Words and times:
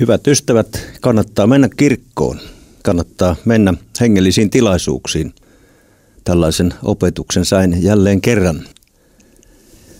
Hyvät 0.00 0.26
ystävät, 0.26 0.86
kannattaa 1.00 1.46
mennä 1.46 1.68
kirkkoon. 1.76 2.40
Kannattaa 2.82 3.36
mennä 3.44 3.74
hengellisiin 4.00 4.50
tilaisuuksiin. 4.50 5.34
Tällaisen 6.24 6.74
opetuksen 6.82 7.44
sain 7.44 7.82
jälleen 7.82 8.20
kerran. 8.20 8.64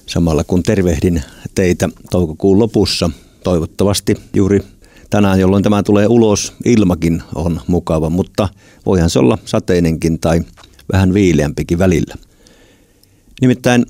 Samalla 0.06 0.44
kun 0.44 0.62
tervehdin 0.62 1.22
teitä 1.54 1.88
toukokuun 2.10 2.58
lopussa, 2.58 3.10
toivottavasti 3.44 4.16
juuri 4.34 4.60
tänään, 5.10 5.40
jolloin 5.40 5.62
tämä 5.62 5.82
tulee 5.82 6.06
ulos, 6.06 6.52
ilmakin 6.64 7.22
on 7.34 7.60
mukava, 7.66 8.10
mutta 8.10 8.48
voihan 8.86 9.10
se 9.10 9.18
olla 9.18 9.38
sateinenkin 9.44 10.20
tai 10.20 10.40
vähän 10.92 11.14
viileämpikin 11.14 11.78
välillä. 11.78 12.14
Nimittäin 13.40 13.86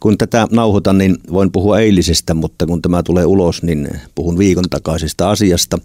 kun 0.00 0.18
tätä 0.18 0.48
nauhoitan, 0.50 0.98
niin 0.98 1.16
voin 1.32 1.52
puhua 1.52 1.80
eilisestä, 1.80 2.34
mutta 2.34 2.66
kun 2.66 2.82
tämä 2.82 3.02
tulee 3.02 3.24
ulos, 3.24 3.62
niin 3.62 3.88
puhun 4.14 4.38
viikon 4.38 4.64
takaisesta 4.70 5.30
asiasta. 5.30 5.78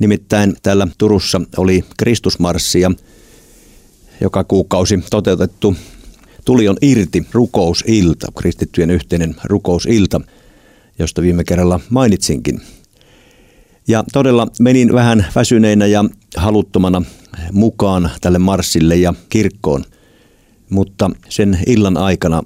Nimittäin 0.00 0.56
täällä 0.62 0.88
Turussa 0.98 1.40
oli 1.56 1.84
Kristusmarssia, 1.98 2.90
joka 4.20 4.44
kuukausi 4.44 4.98
toteutettu 5.10 5.76
Tuli 6.44 6.68
on 6.68 6.76
irti 6.82 7.26
rukousilta, 7.32 8.26
kristittyjen 8.38 8.90
yhteinen 8.90 9.36
rukousilta, 9.44 10.20
josta 10.98 11.22
viime 11.22 11.44
kerralla 11.44 11.80
mainitsinkin. 11.90 12.60
Ja 13.88 14.04
todella 14.12 14.46
menin 14.60 14.92
vähän 14.92 15.26
väsyneinä 15.34 15.86
ja 15.86 16.04
haluttomana 16.36 17.02
mukaan 17.52 18.10
tälle 18.20 18.38
marssille 18.38 18.96
ja 18.96 19.14
kirkkoon, 19.28 19.84
mutta 20.70 21.10
sen 21.28 21.58
illan 21.66 21.96
aikana 21.96 22.42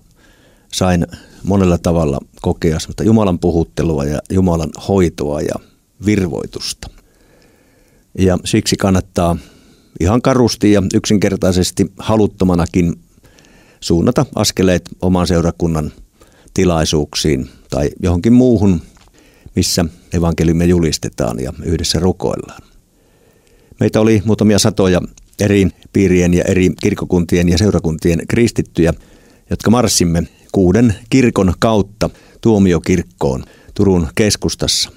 sain 0.74 1.06
monella 1.42 1.78
tavalla 1.78 2.20
kokea 2.42 2.78
Jumalan 3.04 3.38
puhuttelua 3.38 4.04
ja 4.04 4.18
Jumalan 4.30 4.70
hoitoa 4.88 5.40
ja 5.40 5.54
virvoitusta. 6.06 6.90
Ja 8.18 8.38
siksi 8.44 8.76
kannattaa 8.76 9.36
ihan 10.00 10.22
karusti 10.22 10.72
ja 10.72 10.82
yksinkertaisesti 10.94 11.92
haluttomanakin 11.98 12.94
suunnata 13.80 14.26
askeleet 14.34 14.88
oman 15.02 15.26
seurakunnan 15.26 15.92
tilaisuuksiin 16.54 17.48
tai 17.70 17.90
johonkin 18.02 18.32
muuhun, 18.32 18.82
missä 19.56 19.84
evankeliumia 20.12 20.66
julistetaan 20.66 21.40
ja 21.40 21.52
yhdessä 21.64 21.98
rukoillaan. 21.98 22.62
Meitä 23.80 24.00
oli 24.00 24.22
muutamia 24.24 24.58
satoja 24.58 25.00
eri 25.40 25.68
piirien 25.92 26.34
ja 26.34 26.44
eri 26.44 26.70
kirkokuntien 26.82 27.48
ja 27.48 27.58
seurakuntien 27.58 28.22
kristittyjä, 28.28 28.94
jotka 29.50 29.70
marssimme 29.70 30.22
kuuden 30.54 30.94
kirkon 31.10 31.54
kautta 31.58 32.10
tuomiokirkkoon 32.40 33.44
Turun 33.74 34.08
keskustassa. 34.14 34.90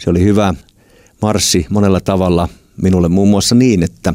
Se 0.00 0.10
oli 0.10 0.24
hyvä 0.24 0.54
marssi 1.22 1.66
monella 1.70 2.00
tavalla 2.00 2.48
minulle 2.82 3.08
muun 3.08 3.28
muassa 3.28 3.54
niin, 3.54 3.82
että 3.82 4.14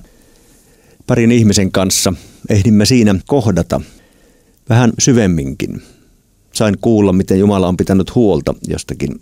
parin 1.08 1.32
ihmisen 1.32 1.72
kanssa 1.72 2.14
ehdimme 2.50 2.86
siinä 2.86 3.16
kohdata 3.28 3.82
vähän 4.70 4.94
syvemminkin. 5.00 5.82
Sain 6.54 6.78
kuulla, 6.82 7.14
miten 7.14 7.40
Jumala 7.40 7.68
on 7.68 7.78
pitänyt 7.78 8.16
huolta 8.16 8.56
jostakin 8.68 9.22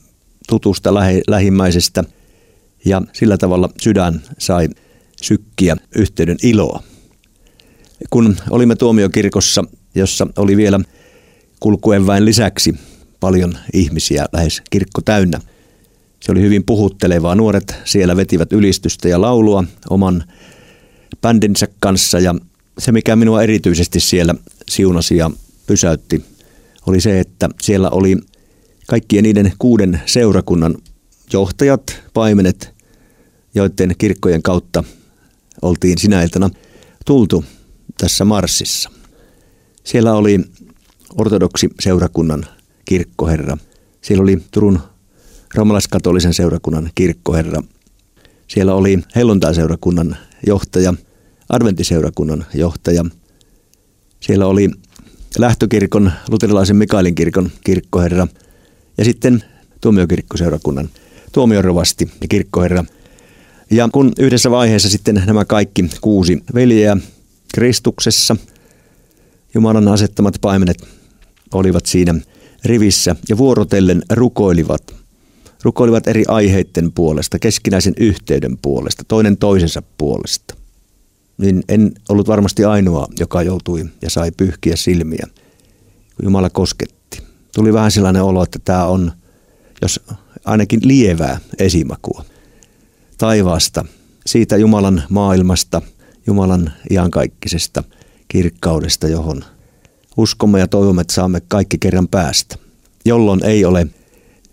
tutusta 0.50 0.94
lähi- 0.94 1.24
lähimmäisestä 1.28 2.04
ja 2.86 3.02
sillä 3.14 3.38
tavalla 3.38 3.70
sydän 3.82 4.22
sai 4.38 4.70
sykkiä 5.22 5.78
yhteyden 5.96 6.38
iloa. 6.44 6.84
Kun 8.10 8.38
olimme 8.50 8.76
tuomiokirkossa, 8.76 9.64
jossa 9.96 10.28
oli 10.38 10.58
vielä 10.58 10.80
kulkuenväen 11.62 12.26
lisäksi 12.26 12.76
paljon 13.20 13.58
ihmisiä, 13.74 14.26
lähes 14.34 14.62
kirkko 14.70 15.02
täynnä. 15.02 15.40
Se 16.20 16.32
oli 16.32 16.42
hyvin 16.42 16.64
puhuttelevaa. 16.64 17.36
Nuoret 17.36 17.76
siellä 17.86 18.16
vetivät 18.16 18.54
ylistystä 18.54 19.10
ja 19.10 19.22
laulua 19.22 19.64
oman 19.90 20.24
bändinsä 21.22 21.68
kanssa 21.80 22.20
ja 22.20 22.36
se 22.78 22.92
mikä 22.92 23.16
minua 23.16 23.44
erityisesti 23.44 24.00
siellä 24.00 24.36
siunasi 24.70 25.18
ja 25.18 25.32
pysäytti 25.68 26.26
oli 26.88 27.02
se, 27.02 27.20
että 27.20 27.50
siellä 27.62 27.90
oli 27.90 28.18
kaikkien 28.88 29.24
niiden 29.24 29.54
kuuden 29.60 30.02
seurakunnan 30.06 30.76
johtajat, 31.34 32.02
paimenet, 32.14 32.74
joiden 33.56 33.96
kirkkojen 33.98 34.42
kautta 34.42 34.84
oltiin 35.62 35.98
sinä 35.98 36.24
iltana 36.24 36.50
tultu 37.06 37.46
tässä 37.98 38.26
marssissa. 38.26 38.90
Siellä 39.84 40.14
oli 40.14 40.40
ortodoksi 41.18 41.70
seurakunnan 41.80 42.46
kirkkoherra. 42.86 43.58
Siellä 44.02 44.22
oli 44.24 44.38
Turun 44.52 44.80
roomalaiskatolisen 45.56 46.34
seurakunnan 46.34 46.90
kirkkoherra. 46.96 47.64
Siellä 48.48 48.74
oli 48.74 49.00
helluntai-seurakunnan 49.16 50.18
johtaja, 50.48 50.94
adventiseurakunnan 51.50 52.46
johtaja. 52.54 53.06
Siellä 54.20 54.48
oli 54.48 54.70
lähtökirkon, 55.38 56.12
luterilaisen 56.30 56.76
Mikaelin 56.76 57.16
kirkon 57.16 57.52
kirkkoherra 57.64 58.28
ja 58.98 59.06
sitten 59.06 59.44
tuomiokirkkoseurakunnan 59.82 60.90
tuomiorovasti 61.32 62.12
ja 62.22 62.28
kirkkoherra. 62.28 62.86
Ja 63.72 63.90
kun 63.92 64.12
yhdessä 64.20 64.52
vaiheessa 64.52 64.90
sitten 64.90 65.24
nämä 65.26 65.46
kaikki 65.46 65.90
kuusi 66.02 66.44
veljeä 66.54 66.98
Kristuksessa, 67.54 68.36
Jumalan 69.54 69.88
asettamat 69.88 70.36
paimenet 70.42 71.01
olivat 71.54 71.86
siinä 71.86 72.16
rivissä 72.66 73.16
ja 73.30 73.38
vuorotellen 73.38 74.02
rukoilivat. 74.10 74.96
Rukoilivat 75.64 76.08
eri 76.08 76.24
aiheiden 76.28 76.92
puolesta, 76.92 77.40
keskinäisen 77.40 77.94
yhteyden 78.00 78.58
puolesta, 78.62 79.04
toinen 79.08 79.38
toisensa 79.38 79.84
puolesta. 79.98 80.56
Niin 81.38 81.64
en 81.70 81.92
ollut 82.10 82.28
varmasti 82.28 82.66
ainoa, 82.66 83.08
joka 83.20 83.42
joutui 83.44 83.86
ja 84.02 84.10
sai 84.10 84.32
pyyhkiä 84.38 84.76
silmiä, 84.76 85.28
kun 86.16 86.26
Jumala 86.26 86.50
kosketti. 86.50 87.24
Tuli 87.56 87.74
vähän 87.74 87.92
sellainen 87.92 88.24
olo, 88.24 88.44
että 88.44 88.60
tämä 88.66 88.86
on, 88.86 89.12
jos 89.82 90.00
ainakin 90.46 90.80
lievää 90.84 91.40
esimakua 91.60 92.26
taivaasta, 93.18 93.86
siitä 94.26 94.58
Jumalan 94.58 95.04
maailmasta, 95.10 95.82
Jumalan 96.28 96.72
iankaikkisesta 96.90 97.84
kirkkaudesta, 98.28 99.08
johon 99.08 99.44
uskomme 100.18 100.60
ja 100.60 100.68
toivomme, 100.68 101.02
että 101.02 101.14
saamme 101.14 101.42
kaikki 101.48 101.78
kerran 101.78 102.08
päästä, 102.08 102.56
jolloin 103.06 103.46
ei 103.46 103.66
ole 103.66 103.88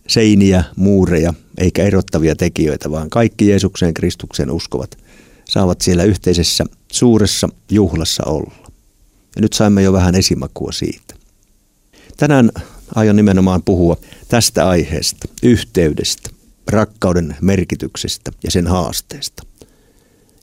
seiniä, 0.09 0.65
muureja 0.77 1.35
eikä 1.59 1.85
erottavia 1.85 2.37
tekijöitä, 2.37 2.91
vaan 2.91 3.11
kaikki 3.11 3.49
Jeesukseen 3.49 3.95
Kristukseen 3.95 4.51
uskovat 4.51 4.99
saavat 5.49 5.81
siellä 5.81 6.05
yhteisessä 6.05 6.65
suuressa 6.93 7.49
juhlassa 7.71 8.23
olla. 8.27 8.55
Ja 9.37 9.43
nyt 9.43 9.53
saimme 9.53 9.83
jo 9.83 9.93
vähän 9.93 10.15
esimakua 10.15 10.73
siitä. 10.73 11.15
Tänään 12.17 12.51
aion 12.95 13.17
nimenomaan 13.17 13.63
puhua 13.63 13.97
tästä 14.29 14.69
aiheesta, 14.69 15.29
yhteydestä, 15.43 16.31
rakkauden 16.67 17.37
merkityksestä 17.41 18.31
ja 18.45 18.51
sen 18.51 18.67
haasteesta. 18.67 19.43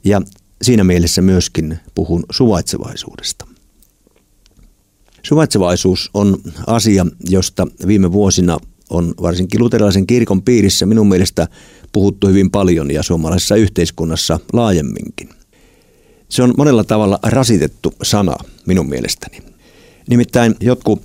Ja 0.03 0.21
siinä 0.61 0.83
mielessä 0.83 1.21
myöskin 1.21 1.79
puhun 1.95 2.23
suvaitsevaisuudesta. 2.31 3.47
Suvaitsevaisuus 5.25 6.09
on 6.13 6.37
asia, 6.67 7.05
josta 7.29 7.67
viime 7.87 8.11
vuosina 8.11 8.57
on 8.89 9.13
varsinkin 9.21 9.59
luterilaisen 9.59 10.07
kirkon 10.07 10.41
piirissä 10.41 10.85
minun 10.85 11.09
mielestä 11.09 11.47
puhuttu 11.91 12.27
hyvin 12.27 12.51
paljon 12.51 12.91
ja 12.91 13.03
suomalaisessa 13.03 13.55
yhteiskunnassa 13.55 14.39
laajemminkin. 14.53 15.29
Se 16.29 16.43
on 16.43 16.53
monella 16.57 16.83
tavalla 16.83 17.19
rasitettu 17.23 17.93
sana 18.03 18.35
minun 18.65 18.89
mielestäni. 18.89 19.37
Nimittäin 20.09 20.55
jotkut 20.59 21.01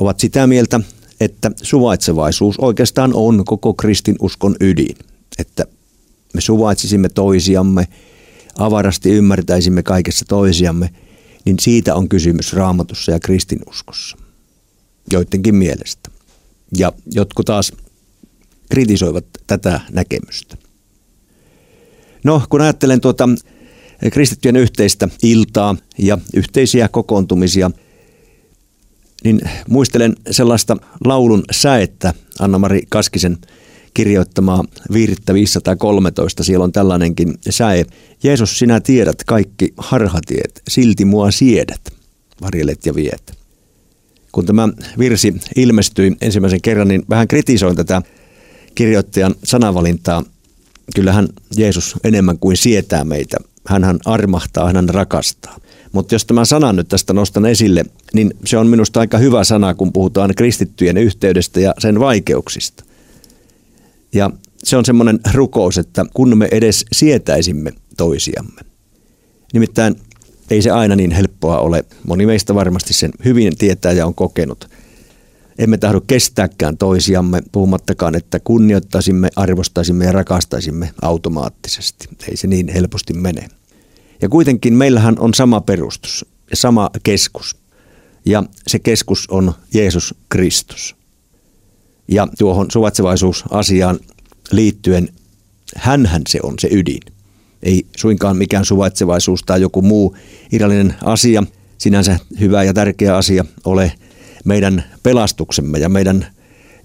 ovat 0.00 0.20
sitä 0.20 0.46
mieltä, 0.46 0.80
että 1.20 1.50
suvaitsevaisuus 1.62 2.58
oikeastaan 2.58 3.10
on 3.14 3.44
koko 3.44 3.74
kristinuskon 3.74 4.56
ydin. 4.60 4.96
Että 5.38 5.64
me 6.34 6.40
suvaitsisimme 6.40 7.08
toisiamme, 7.08 7.88
avarasti 8.58 9.10
ymmärtäisimme 9.10 9.82
kaikessa 9.82 10.24
toisiamme– 10.28 10.90
niin 11.48 11.58
siitä 11.60 11.94
on 11.94 12.08
kysymys 12.08 12.52
raamatussa 12.52 13.12
ja 13.12 13.20
kristinuskossa. 13.20 14.16
Joidenkin 15.12 15.54
mielestä. 15.54 16.10
Ja 16.78 16.92
jotkut 17.12 17.46
taas 17.46 17.72
kritisoivat 18.70 19.24
tätä 19.46 19.80
näkemystä. 19.92 20.56
No, 22.24 22.42
kun 22.50 22.60
ajattelen 22.60 23.00
tuota 23.00 23.28
kristittyjen 24.12 24.56
yhteistä 24.56 25.08
iltaa 25.22 25.76
ja 25.98 26.18
yhteisiä 26.34 26.88
kokoontumisia, 26.88 27.70
niin 29.24 29.40
muistelen 29.68 30.16
sellaista 30.30 30.76
laulun 31.04 31.44
säettä 31.50 32.14
Anna-Mari 32.38 32.82
Kaskisen– 32.88 33.38
kirjoittamaa 33.98 34.64
virttä 34.92 35.34
513. 35.34 36.44
Siellä 36.44 36.64
on 36.64 36.72
tällainenkin 36.72 37.34
säe. 37.50 37.84
Jeesus, 38.22 38.58
sinä 38.58 38.80
tiedät 38.80 39.24
kaikki 39.26 39.74
harhatiet, 39.76 40.62
silti 40.68 41.04
mua 41.04 41.30
siedät, 41.30 41.80
varjelet 42.40 42.86
ja 42.86 42.94
viet. 42.94 43.38
Kun 44.32 44.46
tämä 44.46 44.68
virsi 44.98 45.34
ilmestyi 45.56 46.16
ensimmäisen 46.20 46.60
kerran, 46.60 46.88
niin 46.88 47.02
vähän 47.10 47.28
kritisoin 47.28 47.76
tätä 47.76 48.02
kirjoittajan 48.74 49.34
sanavalintaa. 49.44 50.24
Kyllähän 50.94 51.28
Jeesus 51.56 51.94
enemmän 52.04 52.38
kuin 52.38 52.56
sietää 52.56 53.04
meitä. 53.04 53.36
Hän 53.66 53.98
armahtaa, 54.04 54.72
hän 54.72 54.88
rakastaa. 54.88 55.56
Mutta 55.92 56.14
jos 56.14 56.24
tämän 56.24 56.46
sanan 56.46 56.76
nyt 56.76 56.88
tästä 56.88 57.12
nostan 57.12 57.46
esille, 57.46 57.84
niin 58.14 58.30
se 58.44 58.58
on 58.58 58.66
minusta 58.66 59.00
aika 59.00 59.18
hyvä 59.18 59.44
sana, 59.44 59.74
kun 59.74 59.92
puhutaan 59.92 60.34
kristittyjen 60.36 60.96
yhteydestä 60.96 61.60
ja 61.60 61.74
sen 61.78 62.00
vaikeuksista. 62.00 62.87
Ja 64.14 64.30
se 64.64 64.76
on 64.76 64.84
semmoinen 64.84 65.20
rukous, 65.34 65.78
että 65.78 66.06
kun 66.14 66.38
me 66.38 66.48
edes 66.50 66.84
sietäisimme 66.92 67.72
toisiamme. 67.96 68.60
Nimittäin 69.52 69.96
ei 70.50 70.62
se 70.62 70.70
aina 70.70 70.96
niin 70.96 71.10
helppoa 71.10 71.58
ole. 71.58 71.84
Moni 72.06 72.26
meistä 72.26 72.54
varmasti 72.54 72.94
sen 72.94 73.10
hyvin 73.24 73.56
tietää 73.58 73.92
ja 73.92 74.06
on 74.06 74.14
kokenut. 74.14 74.70
Emme 75.58 75.78
tahdo 75.78 76.00
kestääkään 76.00 76.78
toisiamme, 76.78 77.42
puhumattakaan, 77.52 78.14
että 78.14 78.40
kunnioittaisimme, 78.40 79.30
arvostaisimme 79.36 80.04
ja 80.04 80.12
rakastaisimme 80.12 80.90
automaattisesti. 81.02 82.08
Ei 82.28 82.36
se 82.36 82.46
niin 82.46 82.68
helposti 82.68 83.12
mene. 83.12 83.48
Ja 84.22 84.28
kuitenkin 84.28 84.74
meillähän 84.74 85.18
on 85.18 85.34
sama 85.34 85.60
perustus 85.60 86.26
ja 86.50 86.56
sama 86.56 86.90
keskus. 87.02 87.56
Ja 88.24 88.44
se 88.66 88.78
keskus 88.78 89.30
on 89.30 89.52
Jeesus 89.74 90.14
Kristus. 90.28 90.97
Ja 92.08 92.28
tuohon 92.38 92.70
suvaitsevaisuusasiaan 92.70 93.98
liittyen, 94.50 95.08
hänhän 95.76 96.22
se 96.28 96.38
on 96.42 96.54
se 96.58 96.68
ydin. 96.70 97.00
Ei 97.62 97.86
suinkaan 97.96 98.36
mikään 98.36 98.64
suvaitsevaisuus 98.64 99.42
tai 99.42 99.60
joku 99.60 99.82
muu 99.82 100.16
irrallinen 100.52 100.94
asia, 101.04 101.44
sinänsä 101.78 102.18
hyvä 102.40 102.64
ja 102.64 102.74
tärkeä 102.74 103.16
asia 103.16 103.44
ole 103.64 103.92
meidän 104.44 104.84
pelastuksemme 105.02 105.78
ja 105.78 105.88
meidän 105.88 106.26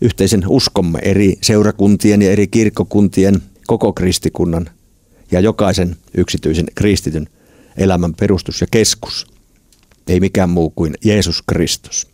yhteisen 0.01 0.43
uskomme 0.47 0.99
eri 0.99 1.37
seurakuntien 1.41 2.21
ja 2.21 2.31
eri 2.31 2.47
kirkkokuntien 2.47 3.41
koko 3.67 3.93
kristikunnan 3.93 4.69
ja 5.31 5.39
jokaisen 5.39 5.95
yksityisen 6.17 6.65
kristityn 6.75 7.27
elämän 7.77 8.13
perustus 8.13 8.61
ja 8.61 8.67
keskus. 8.71 9.27
Ei 10.07 10.19
mikään 10.19 10.49
muu 10.49 10.69
kuin 10.69 10.93
Jeesus 11.05 11.41
Kristus. 11.41 12.12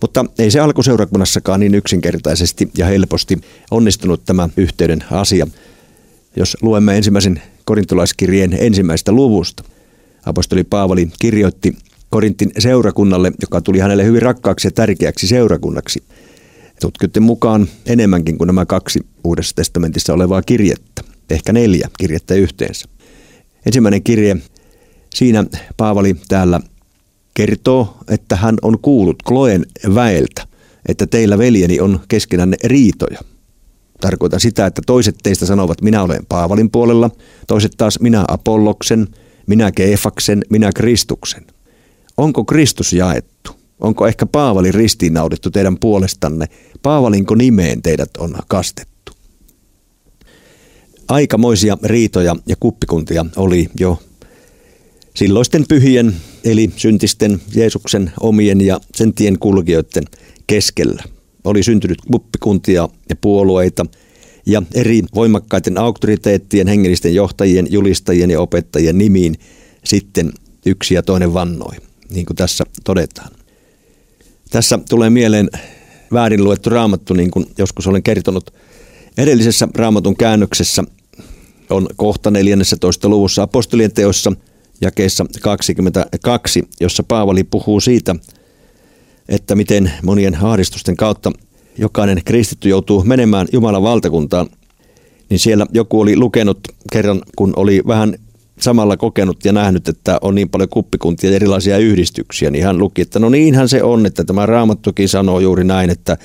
Mutta 0.00 0.24
ei 0.38 0.50
se 0.50 0.60
alkuseurakunnassakaan 0.60 1.60
niin 1.60 1.74
yksinkertaisesti 1.74 2.70
ja 2.78 2.86
helposti 2.86 3.38
onnistunut 3.70 4.24
tämä 4.24 4.48
yhteyden 4.56 5.04
asia. 5.10 5.46
Jos 6.36 6.56
luemme 6.62 6.96
ensimmäisen 6.96 7.42
korintolaiskirjeen 7.64 8.56
ensimmäistä 8.60 9.12
luvusta, 9.12 9.64
apostoli 10.26 10.64
Paavali 10.64 11.08
kirjoitti 11.18 11.76
Korintin 12.10 12.50
seurakunnalle, 12.58 13.32
joka 13.40 13.60
tuli 13.60 13.78
hänelle 13.78 14.04
hyvin 14.04 14.22
rakkaaksi 14.22 14.66
ja 14.66 14.70
tärkeäksi 14.70 15.26
seurakunnaksi. 15.26 16.02
Tutkijoiden 16.80 17.22
mukaan 17.22 17.68
enemmänkin 17.86 18.38
kuin 18.38 18.46
nämä 18.46 18.66
kaksi 18.66 19.00
Uudessa 19.24 19.56
testamentissa 19.56 20.14
olevaa 20.14 20.42
kirjettä, 20.42 21.02
ehkä 21.30 21.52
neljä 21.52 21.88
kirjettä 21.98 22.34
yhteensä. 22.34 22.88
Ensimmäinen 23.66 24.02
kirje, 24.02 24.36
siinä 25.14 25.44
Paavali 25.76 26.16
täällä 26.28 26.60
kertoo, 27.34 27.96
että 28.08 28.36
hän 28.36 28.56
on 28.62 28.78
kuullut 28.78 29.22
Kloen 29.22 29.66
väeltä, 29.94 30.46
että 30.88 31.06
teillä 31.06 31.38
veljeni 31.38 31.80
on 31.80 32.00
keskenänne 32.08 32.56
riitoja. 32.64 33.18
Tarkoitan 34.00 34.40
sitä, 34.40 34.66
että 34.66 34.82
toiset 34.86 35.16
teistä 35.22 35.46
sanovat, 35.46 35.82
minä 35.82 36.02
olen 36.02 36.26
Paavalin 36.28 36.70
puolella, 36.70 37.10
toiset 37.46 37.72
taas 37.76 38.00
minä 38.00 38.24
Apolloksen, 38.28 39.08
minä 39.46 39.72
Keefaksen, 39.72 40.42
minä 40.50 40.70
Kristuksen. 40.74 41.46
Onko 42.16 42.44
Kristus 42.44 42.92
jaettu? 42.92 43.50
Onko 43.80 44.06
ehkä 44.06 44.26
Paavali 44.26 44.72
ristiinnaudittu 44.72 45.50
teidän 45.50 45.78
puolestanne? 45.78 46.46
Paavalinko 46.82 47.34
nimeen 47.34 47.82
teidät 47.82 48.10
on 48.18 48.34
kastettu? 48.48 49.12
Aikamoisia 51.08 51.78
riitoja 51.82 52.36
ja 52.46 52.56
kuppikuntia 52.60 53.26
oli 53.36 53.68
jo 53.80 53.98
silloisten 55.14 55.64
pyhien, 55.68 56.16
eli 56.44 56.70
syntisten 56.76 57.40
Jeesuksen 57.54 58.12
omien 58.20 58.60
ja 58.60 58.80
sen 58.94 59.14
tien 59.14 59.38
kulkijoiden 59.38 60.04
keskellä. 60.46 61.02
Oli 61.44 61.62
syntynyt 61.62 61.98
kuppikuntia 62.12 62.88
ja 63.08 63.16
puolueita 63.20 63.86
ja 64.46 64.62
eri 64.74 65.02
voimakkaiden 65.14 65.78
auktoriteettien, 65.78 66.68
hengellisten 66.68 67.14
johtajien, 67.14 67.66
julistajien 67.70 68.30
ja 68.30 68.40
opettajien 68.40 68.98
nimiin 68.98 69.34
sitten 69.84 70.32
yksi 70.66 70.94
ja 70.94 71.02
toinen 71.02 71.34
vannoi, 71.34 71.76
niin 72.10 72.26
kuin 72.26 72.36
tässä 72.36 72.64
todetaan. 72.84 73.30
Tässä 74.50 74.78
tulee 74.88 75.10
mieleen 75.10 75.50
väärin 76.12 76.44
luettu 76.44 76.70
raamattu, 76.70 77.14
niin 77.14 77.30
kuin 77.30 77.46
joskus 77.58 77.86
olen 77.86 78.02
kertonut. 78.02 78.54
Edellisessä 79.18 79.68
raamatun 79.74 80.16
käännöksessä 80.16 80.84
on 81.70 81.86
kohta 81.96 82.30
14. 82.30 83.08
luvussa 83.08 83.42
apostolien 83.42 83.92
teossa– 83.92 84.32
jakeessa 84.80 85.26
22, 85.42 86.68
jossa 86.80 87.02
Paavali 87.02 87.44
puhuu 87.44 87.80
siitä, 87.80 88.16
että 89.28 89.54
miten 89.54 89.92
monien 90.02 90.44
ahdistusten 90.44 90.96
kautta 90.96 91.32
jokainen 91.78 92.20
kristitty 92.24 92.68
joutuu 92.68 93.04
menemään 93.04 93.46
Jumalan 93.52 93.82
valtakuntaan, 93.82 94.48
niin 95.28 95.38
siellä 95.38 95.66
joku 95.72 96.00
oli 96.00 96.16
lukenut 96.16 96.58
kerran, 96.92 97.22
kun 97.36 97.52
oli 97.56 97.82
vähän 97.86 98.14
samalla 98.60 98.96
kokenut 98.96 99.44
ja 99.44 99.52
nähnyt, 99.52 99.88
että 99.88 100.18
on 100.22 100.34
niin 100.34 100.48
paljon 100.48 100.68
kuppikuntia 100.68 101.30
ja 101.30 101.36
erilaisia 101.36 101.78
yhdistyksiä, 101.78 102.50
niin 102.50 102.64
hän 102.64 102.78
luki, 102.78 103.02
että 103.02 103.18
no 103.18 103.28
niinhän 103.28 103.68
se 103.68 103.82
on, 103.82 104.06
että 104.06 104.24
tämä 104.24 104.46
raamattukin 104.46 105.08
sanoo 105.08 105.40
juuri 105.40 105.64
näin, 105.64 105.90
että 105.90 106.16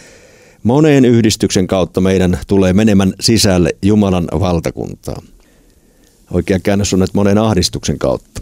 moneen 0.64 1.06
yhdistyksen 1.06 1.68
kautta 1.68 2.02
meidän 2.02 2.40
tulee 2.48 2.74
menemään 2.74 3.14
sisälle 3.20 3.70
Jumalan 3.82 4.28
valtakuntaan. 4.40 5.24
Oikea 6.32 6.60
käännös 6.60 6.94
on, 6.94 7.04
että 7.04 7.18
monen 7.18 7.38
ahdistuksen 7.38 8.00
kautta. 8.00 8.42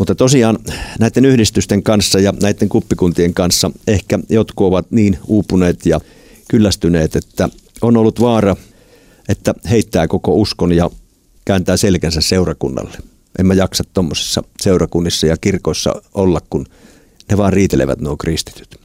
Mutta 0.00 0.14
tosiaan 0.14 0.58
näiden 0.98 1.24
yhdistysten 1.24 1.82
kanssa 1.82 2.20
ja 2.20 2.34
näiden 2.42 2.68
kuppikuntien 2.68 3.34
kanssa 3.34 3.70
ehkä 3.86 4.18
jotkut 4.28 4.66
ovat 4.66 4.90
niin 4.90 5.18
uupuneet 5.26 5.86
ja 5.86 6.00
kyllästyneet, 6.48 7.16
että 7.16 7.48
on 7.82 7.96
ollut 7.96 8.20
vaara, 8.20 8.56
että 9.28 9.54
heittää 9.70 10.08
koko 10.08 10.34
uskon 10.34 10.72
ja 10.72 10.90
kääntää 11.44 11.76
selkänsä 11.76 12.20
seurakunnalle. 12.20 12.98
En 13.38 13.46
mä 13.46 13.54
jaksa 13.54 13.84
tuommoisissa 13.94 14.42
seurakunnissa 14.60 15.26
ja 15.26 15.36
kirkoissa 15.36 16.02
olla, 16.14 16.40
kun 16.50 16.66
ne 17.30 17.36
vaan 17.36 17.52
riitelevät 17.52 18.00
nuo 18.00 18.16
kristityt. 18.16 18.80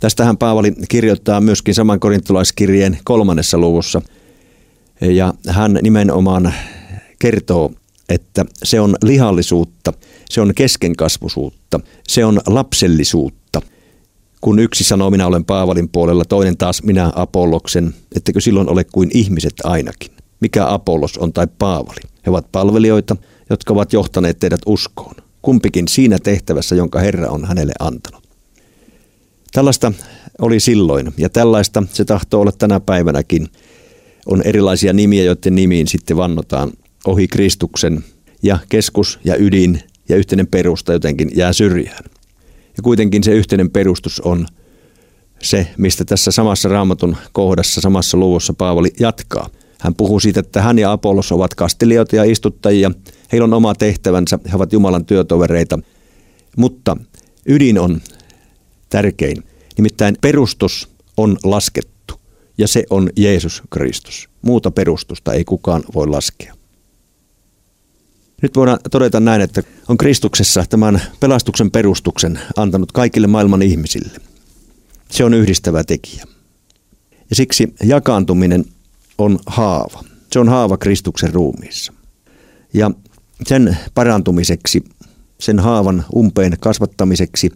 Tästähän 0.00 0.36
Paavali 0.36 0.72
kirjoittaa 0.88 1.40
myöskin 1.40 1.74
saman 1.74 2.00
korintolaiskirjeen 2.00 2.98
kolmannessa 3.04 3.58
luvussa. 3.58 4.02
Ja 5.00 5.34
hän 5.48 5.78
nimenomaan 5.82 6.54
kertoo, 7.18 7.72
että 8.08 8.44
se 8.62 8.80
on 8.80 8.96
lihallisuutta, 9.02 9.92
se 10.30 10.40
on 10.40 10.54
keskenkasvuisuutta, 10.54 11.80
se 12.08 12.24
on 12.24 12.40
lapsellisuutta. 12.46 13.62
Kun 14.40 14.58
yksi 14.58 14.84
sanoo, 14.84 15.10
minä 15.10 15.26
olen 15.26 15.44
Paavalin 15.44 15.88
puolella, 15.88 16.24
toinen 16.24 16.56
taas 16.56 16.82
minä 16.82 17.12
Apolloksen, 17.14 17.94
ettekö 18.16 18.40
silloin 18.40 18.70
ole 18.70 18.84
kuin 18.84 19.10
ihmiset 19.14 19.54
ainakin. 19.64 20.12
Mikä 20.40 20.72
Apollos 20.72 21.18
on 21.18 21.32
tai 21.32 21.46
Paavali? 21.58 22.00
He 22.26 22.30
ovat 22.30 22.52
palvelijoita, 22.52 23.16
jotka 23.50 23.72
ovat 23.72 23.92
johtaneet 23.92 24.38
teidät 24.38 24.60
uskoon. 24.66 25.14
Kumpikin 25.42 25.88
siinä 25.88 26.18
tehtävässä, 26.22 26.74
jonka 26.74 26.98
Herra 26.98 27.30
on 27.30 27.44
hänelle 27.44 27.72
antanut. 27.78 28.28
Tällaista 29.52 29.92
oli 30.40 30.60
silloin 30.60 31.14
ja 31.18 31.28
tällaista 31.28 31.82
se 31.92 32.04
tahtoo 32.04 32.40
olla 32.40 32.52
tänä 32.52 32.80
päivänäkin. 32.80 33.48
On 34.26 34.42
erilaisia 34.42 34.92
nimiä, 34.92 35.22
joiden 35.22 35.54
nimiin 35.54 35.88
sitten 35.88 36.16
vannotaan 36.16 36.72
ohi 37.06 37.28
Kristuksen 37.28 38.04
ja 38.42 38.58
keskus 38.68 39.18
ja 39.24 39.36
ydin 39.38 39.82
ja 40.08 40.16
yhteinen 40.16 40.46
perusta 40.46 40.92
jotenkin 40.92 41.30
jää 41.36 41.52
syrjään. 41.52 42.04
Ja 42.76 42.82
kuitenkin 42.82 43.24
se 43.24 43.32
yhteinen 43.32 43.70
perustus 43.70 44.20
on 44.20 44.46
se, 45.42 45.66
mistä 45.78 46.04
tässä 46.04 46.30
samassa 46.30 46.68
raamatun 46.68 47.16
kohdassa, 47.32 47.80
samassa 47.80 48.16
luvussa 48.16 48.54
Paavali 48.58 48.92
jatkaa. 49.00 49.50
Hän 49.80 49.94
puhuu 49.94 50.20
siitä, 50.20 50.40
että 50.40 50.62
hän 50.62 50.78
ja 50.78 50.92
Apollos 50.92 51.32
ovat 51.32 51.54
kastelijoita 51.54 52.16
ja 52.16 52.24
istuttajia. 52.24 52.90
Heillä 53.32 53.44
on 53.44 53.54
oma 53.54 53.74
tehtävänsä, 53.74 54.38
he 54.50 54.56
ovat 54.56 54.72
Jumalan 54.72 55.04
työtovereita. 55.04 55.78
Mutta 56.56 56.96
ydin 57.46 57.78
on 57.78 58.00
tärkein. 58.90 59.44
Nimittäin 59.76 60.16
perustus 60.20 60.88
on 61.16 61.36
laskettu 61.44 62.14
ja 62.58 62.68
se 62.68 62.84
on 62.90 63.10
Jeesus 63.16 63.62
Kristus. 63.70 64.28
Muuta 64.42 64.70
perustusta 64.70 65.32
ei 65.32 65.44
kukaan 65.44 65.82
voi 65.94 66.06
laskea. 66.06 66.57
Nyt 68.42 68.56
voidaan 68.56 68.78
todeta 68.90 69.20
näin, 69.20 69.40
että 69.40 69.62
on 69.88 69.98
Kristuksessa 69.98 70.64
tämän 70.70 71.02
pelastuksen 71.20 71.70
perustuksen 71.70 72.40
antanut 72.56 72.92
kaikille 72.92 73.26
maailman 73.26 73.62
ihmisille. 73.62 74.18
Se 75.10 75.24
on 75.24 75.34
yhdistävä 75.34 75.84
tekijä. 75.84 76.24
Ja 77.30 77.36
siksi 77.36 77.74
jakaantuminen 77.84 78.64
on 79.18 79.38
haava. 79.46 80.04
Se 80.32 80.38
on 80.38 80.48
haava 80.48 80.76
Kristuksen 80.76 81.34
ruumiissa. 81.34 81.92
Ja 82.74 82.90
sen 83.46 83.78
parantumiseksi, 83.94 84.84
sen 85.40 85.58
haavan 85.58 86.04
umpeen 86.16 86.56
kasvattamiseksi 86.60 87.50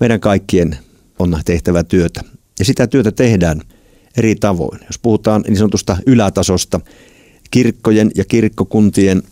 meidän 0.00 0.20
kaikkien 0.20 0.78
on 1.18 1.40
tehtävä 1.44 1.84
työtä. 1.84 2.20
Ja 2.58 2.64
sitä 2.64 2.86
työtä 2.86 3.12
tehdään 3.12 3.60
eri 4.16 4.34
tavoin. 4.34 4.80
Jos 4.86 4.98
puhutaan 4.98 5.42
niin 5.42 5.56
sanotusta 5.56 5.96
ylätasosta, 6.06 6.80
kirkkojen 7.50 8.10
ja 8.14 8.24
kirkkokuntien 8.24 9.22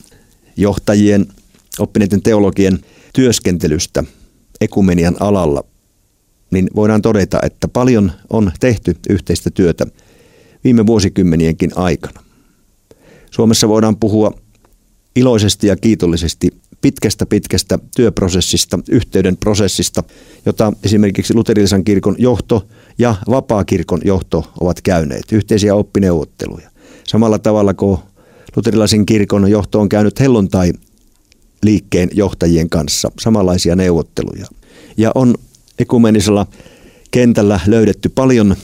johtajien, 0.57 1.27
oppineiden 1.79 2.23
teologien 2.23 2.79
työskentelystä 3.13 4.05
ekumenian 4.61 5.17
alalla, 5.21 5.65
niin 6.51 6.71
voidaan 6.77 7.03
todeta, 7.03 7.39
että 7.43 7.69
paljon 7.69 8.13
on 8.31 8.53
tehty 8.61 8.97
yhteistä 9.09 9.51
työtä 9.51 9.87
viime 10.65 10.87
vuosikymmenienkin 10.87 11.71
aikana. 11.77 12.25
Suomessa 13.31 13.69
voidaan 13.69 13.97
puhua 13.97 14.33
iloisesti 15.17 15.67
ja 15.67 15.77
kiitollisesti 15.77 16.51
pitkästä 16.81 17.27
pitkästä 17.27 17.79
työprosessista, 17.97 18.79
yhteyden 18.91 19.37
prosessista, 19.37 20.03
jota 20.47 20.73
esimerkiksi 20.83 21.35
luterilaisen 21.35 21.85
kirkon 21.85 22.17
johto 22.19 22.67
ja 22.99 23.15
vapaakirkon 23.31 24.01
johto 24.05 24.53
ovat 24.61 24.81
käyneet, 24.81 25.33
yhteisiä 25.33 25.75
oppineuvotteluja. 25.75 26.71
Samalla 27.05 27.39
tavalla 27.39 27.75
kuin 27.75 27.99
luterilaisen 28.57 29.07
kirkon 29.07 29.51
johto 29.51 29.81
on 29.81 29.89
käynyt 29.89 30.21
hellontai 30.21 30.73
liikkeen 31.63 32.11
johtajien 32.13 32.71
kanssa 32.71 33.11
samanlaisia 33.21 33.77
neuvotteluja. 33.77 34.47
Ja 34.97 35.13
on 35.15 35.35
ekumenisella 35.79 36.47
kentällä 37.11 37.61
löydetty 37.67 38.09
paljon 38.09 38.57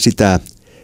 sitä, 0.00 0.40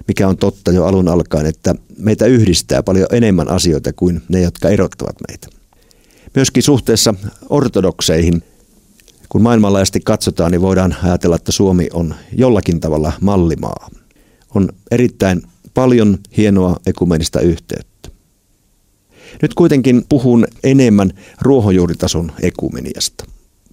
mikä 0.08 0.28
on 0.28 0.36
totta 0.36 0.72
jo 0.72 0.84
alun 0.84 1.08
alkaen, 1.08 1.46
että 1.46 1.74
meitä 1.98 2.26
yhdistää 2.26 2.82
paljon 2.82 3.06
enemmän 3.12 3.48
asioita 3.48 3.92
kuin 3.92 4.22
ne, 4.28 4.40
jotka 4.40 4.68
erottavat 4.68 5.16
meitä. 5.28 5.48
Myöskin 6.34 6.62
suhteessa 6.62 7.14
ortodokseihin, 7.48 8.42
kun 9.28 9.42
maailmanlaajuisesti 9.42 10.00
katsotaan, 10.00 10.50
niin 10.50 10.60
voidaan 10.60 10.96
ajatella, 11.02 11.36
että 11.36 11.52
Suomi 11.52 11.88
on 11.92 12.14
jollakin 12.32 12.80
tavalla 12.80 13.12
mallimaa. 13.20 13.90
On 14.54 14.68
erittäin 14.90 15.42
paljon 15.74 16.18
hienoa 16.36 16.76
ekumenista 16.86 17.40
yhteyttä. 17.40 17.89
Nyt 19.42 19.54
kuitenkin 19.54 20.04
puhun 20.08 20.46
enemmän 20.64 21.12
ruohonjuuritason 21.40 22.32
ekumeniasta, 22.42 23.24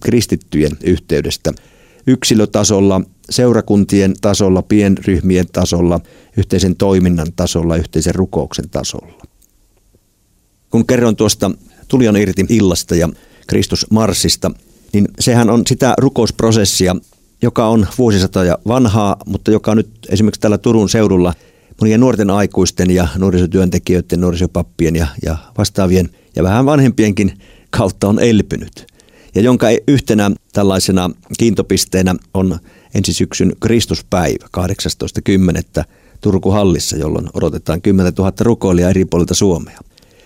kristittyjen 0.02 0.72
yhteydestä 0.82 1.52
yksilötasolla, 2.06 3.00
seurakuntien 3.30 4.14
tasolla, 4.20 4.62
pienryhmien 4.62 5.46
tasolla, 5.52 6.00
yhteisen 6.36 6.76
toiminnan 6.76 7.32
tasolla, 7.36 7.76
yhteisen 7.76 8.14
rukouksen 8.14 8.70
tasolla. 8.70 9.22
Kun 10.70 10.86
kerron 10.86 11.16
tuosta 11.16 11.50
tulion 11.88 12.16
irti 12.16 12.46
illasta 12.48 12.94
ja 12.96 13.08
Kristus 13.46 13.86
Marsista, 13.90 14.50
niin 14.92 15.08
sehän 15.20 15.50
on 15.50 15.62
sitä 15.66 15.94
rukousprosessia, 15.98 16.96
joka 17.42 17.68
on 17.68 17.86
vuosisatoja 17.98 18.58
vanhaa, 18.66 19.16
mutta 19.26 19.50
joka 19.50 19.74
nyt 19.74 19.88
esimerkiksi 20.08 20.40
tällä 20.40 20.58
Turun 20.58 20.88
seudulla 20.88 21.34
monien 21.80 22.00
nuorten 22.00 22.30
aikuisten 22.30 22.90
ja 22.90 23.08
nuorisotyöntekijöiden, 23.18 24.20
nuorisopappien 24.20 24.96
ja, 24.96 25.06
ja 25.24 25.36
vastaavien 25.58 26.10
ja 26.36 26.42
vähän 26.42 26.66
vanhempienkin 26.66 27.38
kautta 27.70 28.08
on 28.08 28.22
elpynyt. 28.22 28.86
Ja 29.34 29.42
jonka 29.42 29.66
yhtenä 29.88 30.30
tällaisena 30.52 31.10
kiintopisteenä 31.38 32.14
on 32.34 32.58
ensi 32.94 33.12
syksyn 33.12 33.52
Kristuspäivä 33.60 34.46
18.10. 35.78 35.84
Turku-hallissa, 36.20 36.96
jolloin 36.96 37.28
odotetaan 37.34 37.82
10 37.82 38.12
000 38.18 38.32
rukoilijaa 38.40 38.90
eri 38.90 39.04
puolilta 39.04 39.34
Suomea. 39.34 39.78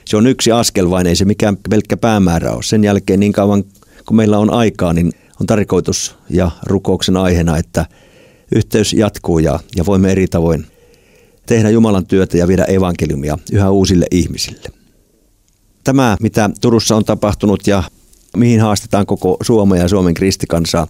Se 0.05 0.17
on 0.17 0.27
yksi 0.27 0.53
askel 0.53 0.91
vain, 0.91 1.07
ei 1.07 1.17
se 1.17 1.25
mikään 1.25 1.57
pelkkä 1.71 1.97
päämäärä 1.97 2.53
ole. 2.53 2.63
Sen 2.63 2.85
jälkeen 2.85 3.21
niin 3.21 3.33
kauan 3.33 3.65
kun 4.07 4.17
meillä 4.17 4.39
on 4.39 4.53
aikaa, 4.53 4.93
niin 4.93 5.13
on 5.41 5.47
tarkoitus 5.47 6.15
ja 6.31 6.51
rukouksen 6.63 7.17
aiheena, 7.17 7.59
että 7.59 7.87
yhteys 8.55 8.93
jatkuu 8.93 9.39
ja, 9.39 9.61
ja 9.77 9.87
voimme 9.87 10.13
eri 10.13 10.27
tavoin 10.27 10.67
tehdä 11.47 11.71
Jumalan 11.71 12.07
työtä 12.07 12.37
ja 12.39 12.49
viedä 12.49 12.65
evankeliumia 12.65 13.39
yhä 13.53 13.71
uusille 13.71 14.07
ihmisille. 14.11 14.69
Tämä, 15.85 16.17
mitä 16.21 16.51
Turussa 16.61 16.97
on 16.97 17.05
tapahtunut 17.05 17.67
ja 17.67 17.83
mihin 18.37 18.61
haastetaan 18.61 19.07
koko 19.07 19.37
Suomea 19.43 19.83
ja 19.83 19.89
Suomen 19.89 20.15
kristikansaa, 20.15 20.87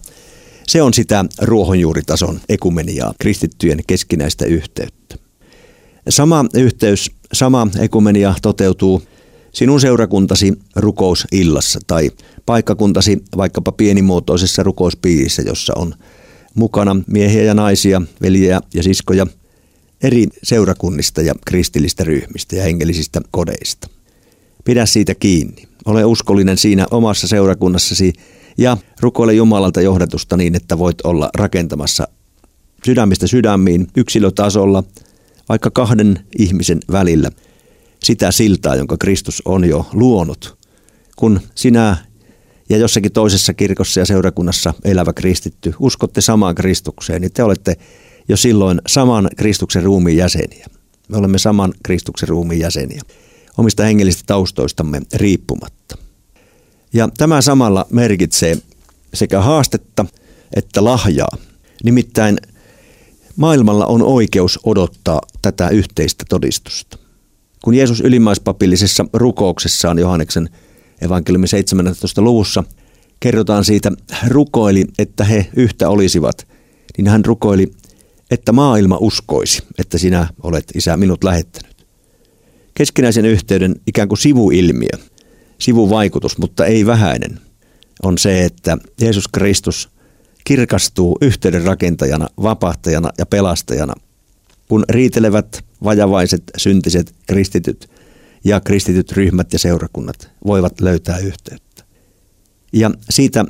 se 0.67 0.81
on 0.81 0.93
sitä 0.93 1.25
ruohonjuuritason 1.41 2.39
ekumeniaa, 2.49 3.13
kristittyjen 3.19 3.79
keskinäistä 3.87 4.45
yhteyttä. 4.45 5.15
Sama 6.09 6.45
yhteys, 6.53 7.11
sama 7.33 7.67
ekumenia 7.79 8.33
toteutuu 8.41 9.01
sinun 9.53 9.81
seurakuntasi 9.81 10.53
rukousillassa 10.75 11.79
tai 11.87 12.11
paikkakuntasi 12.45 13.23
vaikkapa 13.37 13.71
pienimuotoisessa 13.71 14.63
rukouspiirissä, 14.63 15.41
jossa 15.41 15.73
on 15.75 15.95
mukana 16.55 16.95
miehiä 17.07 17.43
ja 17.43 17.53
naisia, 17.53 18.01
veljiä 18.21 18.61
ja 18.73 18.83
siskoja 18.83 19.27
eri 20.03 20.27
seurakunnista 20.43 21.21
ja 21.21 21.33
kristillistä 21.45 22.03
ryhmistä 22.03 22.55
ja 22.55 22.63
hengellisistä 22.63 23.21
kodeista. 23.31 23.89
Pidä 24.65 24.85
siitä 24.85 25.15
kiinni. 25.15 25.67
Ole 25.85 26.05
uskollinen 26.05 26.57
siinä 26.57 26.85
omassa 26.91 27.27
seurakunnassasi 27.27 28.13
ja 28.57 28.77
rukoile 28.99 29.33
Jumalalta 29.33 29.81
johdatusta 29.81 30.37
niin, 30.37 30.55
että 30.55 30.77
voit 30.77 31.01
olla 31.01 31.29
rakentamassa 31.37 32.07
sydämistä 32.85 33.27
sydämiin 33.27 33.87
yksilötasolla, 33.97 34.83
vaikka 35.49 35.71
kahden 35.71 36.19
ihmisen 36.39 36.79
välillä, 36.91 37.31
sitä 38.03 38.31
siltaa, 38.31 38.75
jonka 38.75 38.97
Kristus 38.97 39.41
on 39.45 39.69
jo 39.69 39.85
luonut. 39.93 40.57
Kun 41.15 41.39
sinä 41.55 41.97
ja 42.69 42.77
jossakin 42.77 43.11
toisessa 43.11 43.53
kirkossa 43.53 43.99
ja 43.99 44.05
seurakunnassa 44.05 44.73
elävä 44.83 45.13
kristitty 45.13 45.73
uskotte 45.79 46.21
samaan 46.21 46.55
Kristukseen, 46.55 47.21
niin 47.21 47.33
te 47.33 47.43
olette 47.43 47.77
jo 48.29 48.37
silloin 48.37 48.81
saman 48.87 49.29
Kristuksen 49.37 49.83
ruumiin 49.83 50.17
jäseniä. 50.17 50.67
Me 51.07 51.17
olemme 51.17 51.37
saman 51.37 51.73
Kristuksen 51.83 52.29
ruumiin 52.29 52.59
jäseniä 52.59 53.01
omista 53.57 53.83
hengellisistä 53.83 54.23
taustoistamme 54.27 55.01
riippumatta. 55.13 55.97
Ja 56.93 57.09
tämä 57.17 57.41
samalla 57.41 57.85
merkitsee 57.89 58.57
sekä 59.13 59.41
haastetta 59.41 60.05
että 60.55 60.83
lahjaa. 60.83 61.37
Nimittäin 61.83 62.37
maailmalla 63.35 63.85
on 63.85 64.01
oikeus 64.01 64.59
odottaa 64.63 65.21
tätä 65.41 65.69
yhteistä 65.69 66.25
todistusta. 66.29 66.97
Kun 67.63 67.73
Jeesus 67.73 68.01
ylimmäispapillisessa 68.01 69.05
rukouksessaan 69.13 69.99
Johanneksen 69.99 70.49
evankeliumin 71.01 71.47
17. 71.47 72.21
luvussa 72.21 72.63
kerrotaan 73.19 73.65
siitä, 73.65 73.91
rukoili, 74.27 74.85
että 74.99 75.23
he 75.23 75.49
yhtä 75.55 75.89
olisivat, 75.89 76.47
niin 76.97 77.07
hän 77.07 77.25
rukoili, 77.25 77.71
että 78.33 78.51
maailma 78.51 78.97
uskoisi, 78.99 79.63
että 79.77 79.97
sinä 79.97 80.27
olet 80.43 80.71
isä 80.75 80.97
minut 80.97 81.23
lähettänyt. 81.23 81.85
Keskinäisen 82.73 83.25
yhteyden 83.25 83.75
ikään 83.87 84.07
kuin 84.07 84.19
sivuilmiö, 84.19 84.97
sivuvaikutus, 85.57 86.37
mutta 86.37 86.65
ei 86.65 86.85
vähäinen, 86.85 87.39
on 88.03 88.17
se, 88.17 88.45
että 88.45 88.77
Jeesus 89.01 89.27
Kristus 89.27 89.89
kirkastuu 90.43 91.17
yhteyden 91.21 91.63
rakentajana, 91.63 92.27
vapahtajana 92.41 93.09
ja 93.17 93.25
pelastajana, 93.25 93.93
kun 94.67 94.85
riitelevät 94.89 95.65
vajavaiset, 95.83 96.43
syntiset 96.57 97.15
kristityt 97.27 97.89
ja 98.43 98.59
kristityt 98.59 99.11
ryhmät 99.11 99.53
ja 99.53 99.59
seurakunnat 99.59 100.31
voivat 100.45 100.81
löytää 100.81 101.17
yhteyttä. 101.17 101.83
Ja 102.73 102.91
siitä 103.09 103.45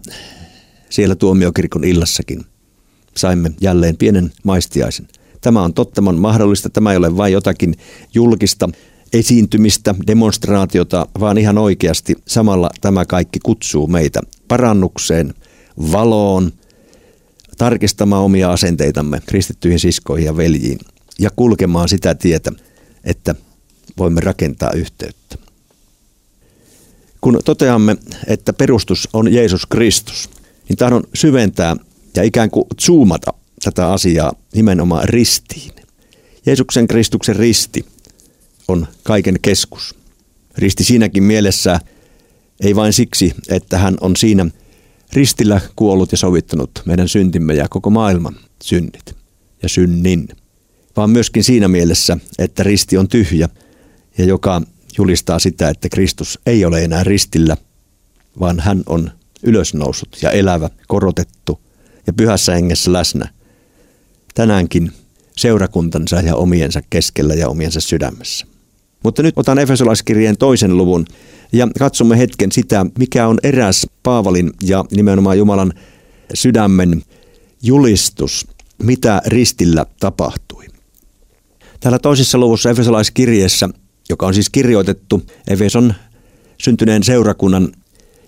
siellä 0.90 1.16
tuomiokirkon 1.16 1.84
illassakin 1.84 2.46
saimme 3.18 3.52
jälleen 3.62 3.98
pienen 3.98 4.32
maistiaisen. 4.44 5.08
Tämä 5.42 5.62
on 5.62 5.74
tottaman 5.74 6.16
mahdollista, 6.16 6.70
tämä 6.70 6.92
ei 6.92 6.98
ole 6.98 7.18
vain 7.18 7.34
jotakin 7.34 7.76
julkista 8.14 8.70
esiintymistä, 9.14 9.96
demonstraatiota, 10.08 11.08
vaan 11.20 11.38
ihan 11.38 11.58
oikeasti 11.58 12.16
samalla 12.28 12.70
tämä 12.82 13.06
kaikki 13.06 13.40
kutsuu 13.40 13.88
meitä 13.88 14.20
parannukseen, 14.48 15.34
valoon, 15.92 16.52
tarkistamaan 17.58 18.24
omia 18.24 18.52
asenteitamme 18.52 19.22
kristittyihin 19.26 19.80
siskoihin 19.80 20.26
ja 20.26 20.38
veljiin 20.38 20.80
ja 21.20 21.30
kulkemaan 21.36 21.90
sitä 21.90 22.16
tietä, 22.16 22.52
että 23.04 23.36
voimme 23.98 24.22
rakentaa 24.22 24.72
yhteyttä. 24.72 25.38
Kun 27.22 27.40
toteamme, 27.46 27.98
että 28.28 28.54
perustus 28.54 29.10
on 29.14 29.34
Jeesus 29.34 29.66
Kristus, 29.66 30.30
niin 30.70 30.78
tahdon 30.78 31.04
syventää 31.14 31.76
ja 32.16 32.24
ikään 32.24 32.50
kuin 32.50 32.66
zoomata 32.82 33.34
tätä 33.64 33.92
asiaa 33.92 34.34
nimenomaan 34.56 35.10
ristiin. 35.10 35.74
Jeesuksen 36.46 36.88
Kristuksen 36.88 37.36
risti 37.36 37.86
on 38.68 38.88
kaiken 39.04 39.38
keskus. 39.42 39.96
Risti 40.58 40.84
siinäkin 40.84 41.24
mielessä 41.24 41.80
ei 42.60 42.76
vain 42.76 42.94
siksi, 42.94 43.36
että 43.50 43.78
hän 43.78 43.98
on 44.02 44.16
siinä 44.16 44.46
ristillä 45.14 45.62
kuollut 45.76 46.12
ja 46.12 46.18
sovittanut 46.18 46.72
meidän 46.86 47.10
syntimme 47.10 47.54
ja 47.54 47.68
koko 47.70 47.90
maailman 47.90 48.36
synnit 48.64 49.16
ja 49.64 49.70
synnin, 49.70 50.28
vaan 50.98 51.10
myöskin 51.10 51.44
siinä 51.44 51.68
mielessä, 51.68 52.18
että 52.40 52.64
risti 52.64 52.98
on 52.98 53.08
tyhjä 53.08 53.50
ja 54.18 54.26
joka 54.26 54.62
julistaa 54.98 55.40
sitä, 55.40 55.70
että 55.70 55.90
Kristus 55.90 56.40
ei 56.46 56.66
ole 56.66 56.84
enää 56.84 57.04
ristillä, 57.04 57.58
vaan 58.40 58.60
hän 58.60 58.84
on 58.86 59.12
ylösnousut 59.44 60.18
ja 60.22 60.32
elävä, 60.32 60.70
korotettu 60.88 61.60
ja 62.08 62.14
pyhässä 62.14 62.54
hengessä 62.54 62.94
läsnä. 62.94 63.30
Tänäänkin 64.34 64.92
seurakuntansa 65.38 66.16
ja 66.16 66.36
omiensa 66.36 66.82
keskellä 66.90 67.34
ja 67.34 67.50
omiensa 67.50 67.82
sydämessä. 67.82 68.46
Mutta 69.04 69.24
nyt 69.24 69.34
otan 69.38 69.60
Efesolaiskirjeen 69.60 70.38
toisen 70.38 70.78
luvun 70.78 71.06
ja 71.54 71.68
katsomme 71.80 72.18
hetken 72.18 72.52
sitä, 72.52 72.86
mikä 73.00 73.28
on 73.28 73.40
eräs 73.44 73.88
Paavalin 74.04 74.52
ja 74.62 74.86
nimenomaan 74.92 75.38
Jumalan 75.38 75.74
sydämen 76.34 77.02
julistus, 77.64 78.48
mitä 78.84 79.22
ristillä 79.26 79.86
tapahtui. 80.00 80.66
Täällä 81.80 82.00
toisessa 82.00 82.38
luvussa 82.38 82.70
Efesolaiskirjeessä, 82.70 83.70
joka 84.10 84.28
on 84.28 84.34
siis 84.34 84.50
kirjoitettu 84.50 85.24
Efeson 85.48 85.94
syntyneen 86.58 87.04
seurakunnan 87.04 87.72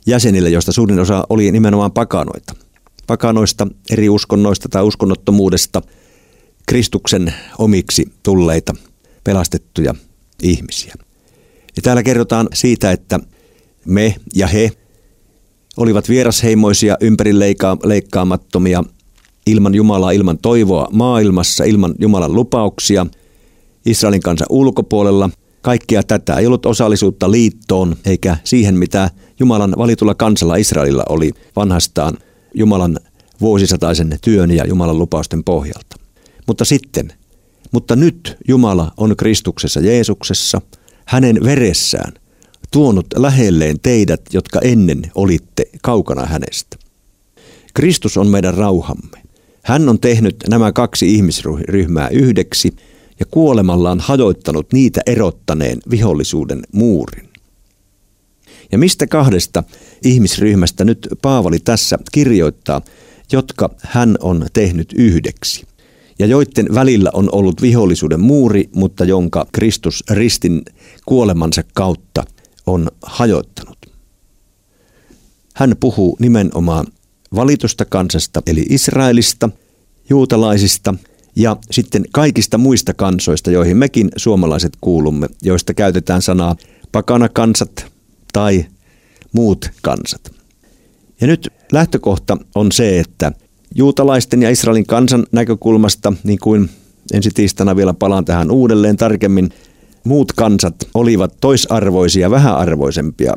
jäsenille, 0.08 0.50
joista 0.50 0.72
suurin 0.72 1.00
osa 1.00 1.24
oli 1.29 1.51
nimenomaan 1.51 1.91
pakanoita. 1.91 2.65
Pakanoista, 3.08 3.68
eri 3.90 4.10
uskonnoista 4.10 4.70
tai 4.70 4.84
uskonnottomuudesta 4.84 5.82
Kristuksen 6.68 7.34
omiksi 7.58 8.06
tulleita, 8.24 8.74
pelastettuja 9.24 9.96
ihmisiä. 10.44 10.94
Ja 11.76 11.82
täällä 11.82 12.04
kerrotaan 12.04 12.48
siitä, 12.54 12.92
että 12.92 13.20
me 13.86 14.16
ja 14.36 14.48
he 14.48 14.72
olivat 15.78 16.10
vierasheimoisia, 16.10 16.98
ympärileikkaamattomia, 17.02 18.84
ilman 19.48 19.76
Jumalaa, 19.76 20.12
ilman 20.12 20.38
toivoa 20.38 20.88
maailmassa, 20.92 21.64
ilman 21.64 21.96
Jumalan 22.00 22.36
lupauksia, 22.36 23.06
Israelin 23.86 24.22
kansan 24.22 24.48
ulkopuolella. 24.50 25.30
Kaikkea 25.62 26.04
tätä 26.04 26.36
ei 26.36 26.48
ollut 26.48 26.66
osallisuutta 26.66 27.32
liittoon 27.32 27.96
eikä 28.06 28.38
siihen, 28.44 28.78
mitä 28.78 29.10
Jumalan 29.40 29.74
valitulla 29.78 30.16
kansalla 30.16 30.56
Israelilla 30.56 31.04
oli 31.10 31.32
vanhastaan 31.56 32.18
Jumalan 32.56 33.00
vuosisataisen 33.42 34.18
työn 34.22 34.52
ja 34.52 34.68
Jumalan 34.68 35.00
lupausten 35.00 35.44
pohjalta. 35.44 35.96
Mutta 36.48 36.66
sitten, 36.66 37.14
mutta 37.72 37.96
nyt 37.96 38.38
Jumala 38.48 38.92
on 38.98 39.16
Kristuksessa 39.18 39.80
Jeesuksessa, 39.80 40.62
hänen 41.06 41.44
veressään, 41.44 42.14
tuonut 42.72 43.06
lähelleen 43.16 43.80
teidät, 43.80 44.22
jotka 44.34 44.60
ennen 44.64 45.12
olitte 45.16 45.66
kaukana 45.82 46.26
hänestä. 46.26 46.78
Kristus 47.74 48.18
on 48.18 48.28
meidän 48.28 48.54
rauhamme. 48.54 49.22
Hän 49.64 49.90
on 49.90 50.00
tehnyt 50.00 50.36
nämä 50.50 50.72
kaksi 50.72 51.16
ihmisryhmää 51.16 52.10
yhdeksi 52.10 52.76
ja 53.20 53.26
kuolemallaan 53.26 54.00
hajoittanut 54.00 54.74
niitä 54.74 55.02
erottaneen 55.06 55.78
vihollisuuden 55.90 56.62
muurin. 56.72 57.30
Ja 58.72 58.78
mistä 58.78 59.08
kahdesta 59.08 59.64
ihmisryhmästä 60.04 60.86
nyt 60.86 61.08
Paavali 61.22 61.60
tässä 61.60 62.00
kirjoittaa, 62.12 62.82
jotka 63.32 63.76
hän 63.82 64.18
on 64.20 64.46
tehnyt 64.54 64.94
yhdeksi 64.98 65.66
ja 66.20 66.26
joiden 66.26 66.68
välillä 66.76 67.10
on 67.14 67.30
ollut 67.32 67.62
vihollisuuden 67.62 68.20
muuri, 68.20 68.70
mutta 68.76 69.06
jonka 69.06 69.48
Kristus 69.52 70.04
ristin 70.10 70.62
kuolemansa 71.06 71.64
kautta 71.74 72.24
on 72.66 72.92
hajoittanut. 73.02 73.78
Hän 75.56 75.76
puhuu 75.80 76.18
nimenomaan 76.20 76.88
valitusta 77.36 77.86
kansasta, 77.86 78.42
eli 78.48 78.66
Israelista, 78.70 79.50
juutalaisista 80.10 80.94
ja 81.36 81.58
sitten 81.72 82.06
kaikista 82.12 82.58
muista 82.58 82.94
kansoista, 82.94 83.52
joihin 83.52 83.78
mekin 83.78 84.10
suomalaiset 84.16 84.74
kuulumme, 84.82 85.28
joista 85.42 85.74
käytetään 85.74 86.22
sanaa 86.22 86.56
pakanakansat 86.92 87.95
tai 88.36 88.65
muut 89.32 89.70
kansat. 89.82 90.32
Ja 91.22 91.27
nyt 91.27 91.50
lähtökohta 91.72 92.38
on 92.56 92.72
se, 92.72 93.00
että 93.00 93.32
juutalaisten 93.75 94.42
ja 94.42 94.50
Israelin 94.50 94.86
kansan 94.86 95.25
näkökulmasta, 95.32 96.13
niin 96.24 96.39
kuin 96.39 96.70
ensi 97.13 97.30
tiistana 97.34 97.75
vielä 97.75 97.94
palaan 97.94 98.25
tähän 98.25 98.51
uudelleen 98.51 98.98
tarkemmin, 98.98 99.50
muut 100.04 100.32
kansat 100.34 100.75
olivat 100.94 101.38
toisarvoisia, 101.42 102.32
vähäarvoisempia. 102.32 103.34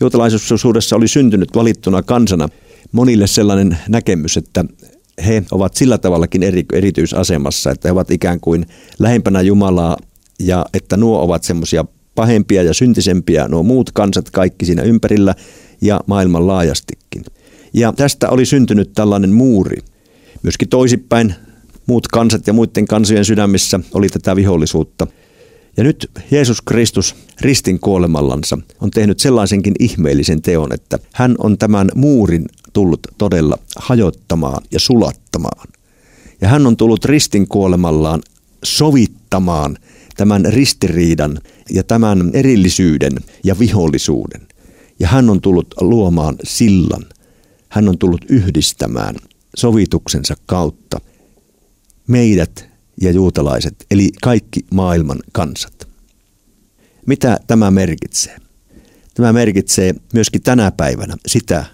Juutalaisuudessa 0.00 0.96
oli 0.96 1.08
syntynyt 1.08 1.48
valittuna 1.54 2.02
kansana 2.02 2.48
monille 2.92 3.26
sellainen 3.26 3.78
näkemys, 3.88 4.36
että 4.36 4.64
he 5.26 5.42
ovat 5.50 5.74
sillä 5.74 5.98
tavallakin 5.98 6.42
eri, 6.42 6.64
erityisasemassa, 6.72 7.70
että 7.70 7.88
he 7.88 7.92
ovat 7.92 8.10
ikään 8.10 8.40
kuin 8.40 8.66
lähempänä 8.98 9.40
Jumalaa 9.40 9.96
ja 10.40 10.66
että 10.74 10.96
nuo 10.96 11.22
ovat 11.22 11.44
semmoisia 11.44 11.84
pahempia 12.20 12.62
ja 12.62 12.74
syntisempiä, 12.74 13.48
nuo 13.48 13.62
muut 13.62 13.90
kansat 13.92 14.30
kaikki 14.30 14.64
siinä 14.64 14.82
ympärillä 14.82 15.34
ja 15.80 16.00
maailman 16.06 16.46
laajastikin. 16.46 17.24
Ja 17.72 17.92
tästä 17.92 18.28
oli 18.28 18.46
syntynyt 18.46 18.92
tällainen 18.94 19.32
muuri. 19.32 19.76
Myöskin 20.42 20.68
toisipäin 20.68 21.34
muut 21.86 22.08
kansat 22.08 22.46
ja 22.46 22.52
muiden 22.52 22.86
kansojen 22.86 23.24
sydämissä 23.24 23.80
oli 23.94 24.08
tätä 24.08 24.36
vihollisuutta. 24.36 25.06
Ja 25.76 25.84
nyt 25.84 26.10
Jeesus 26.30 26.62
Kristus 26.62 27.14
ristin 27.40 27.80
kuolemallansa 27.80 28.58
on 28.80 28.90
tehnyt 28.90 29.20
sellaisenkin 29.20 29.74
ihmeellisen 29.78 30.42
teon, 30.42 30.74
että 30.74 30.98
hän 31.12 31.34
on 31.38 31.58
tämän 31.58 31.88
muurin 31.94 32.44
tullut 32.72 33.00
todella 33.18 33.58
hajottamaan 33.76 34.62
ja 34.72 34.80
sulattamaan. 34.80 35.68
Ja 36.40 36.48
hän 36.48 36.66
on 36.66 36.76
tullut 36.76 37.04
ristin 37.04 37.48
kuolemallaan 37.48 38.22
sovittamaan 38.64 39.76
tämän 40.20 40.44
ristiriidan 40.44 41.38
ja 41.70 41.84
tämän 41.84 42.30
erillisyyden 42.32 43.12
ja 43.44 43.58
vihollisuuden. 43.58 44.48
Ja 44.98 45.08
hän 45.08 45.30
on 45.30 45.40
tullut 45.40 45.74
luomaan 45.80 46.36
sillan– 46.44 47.04
hän 47.70 47.88
on 47.88 47.98
tullut 47.98 48.24
yhdistämään 48.28 49.16
sovituksensa 49.56 50.34
kautta 50.46 51.00
meidät 52.06 52.68
ja 53.00 53.10
juutalaiset, 53.10 53.86
eli 53.90 54.08
kaikki 54.22 54.60
maailman 54.74 55.18
kansat. 55.32 55.88
Mitä 57.06 57.40
tämä 57.46 57.70
merkitsee? 57.70 58.36
Tämä 59.14 59.32
merkitsee 59.32 59.94
myöskin 60.12 60.42
tänä 60.42 60.70
päivänä 60.70 61.16
sitä, 61.26 61.64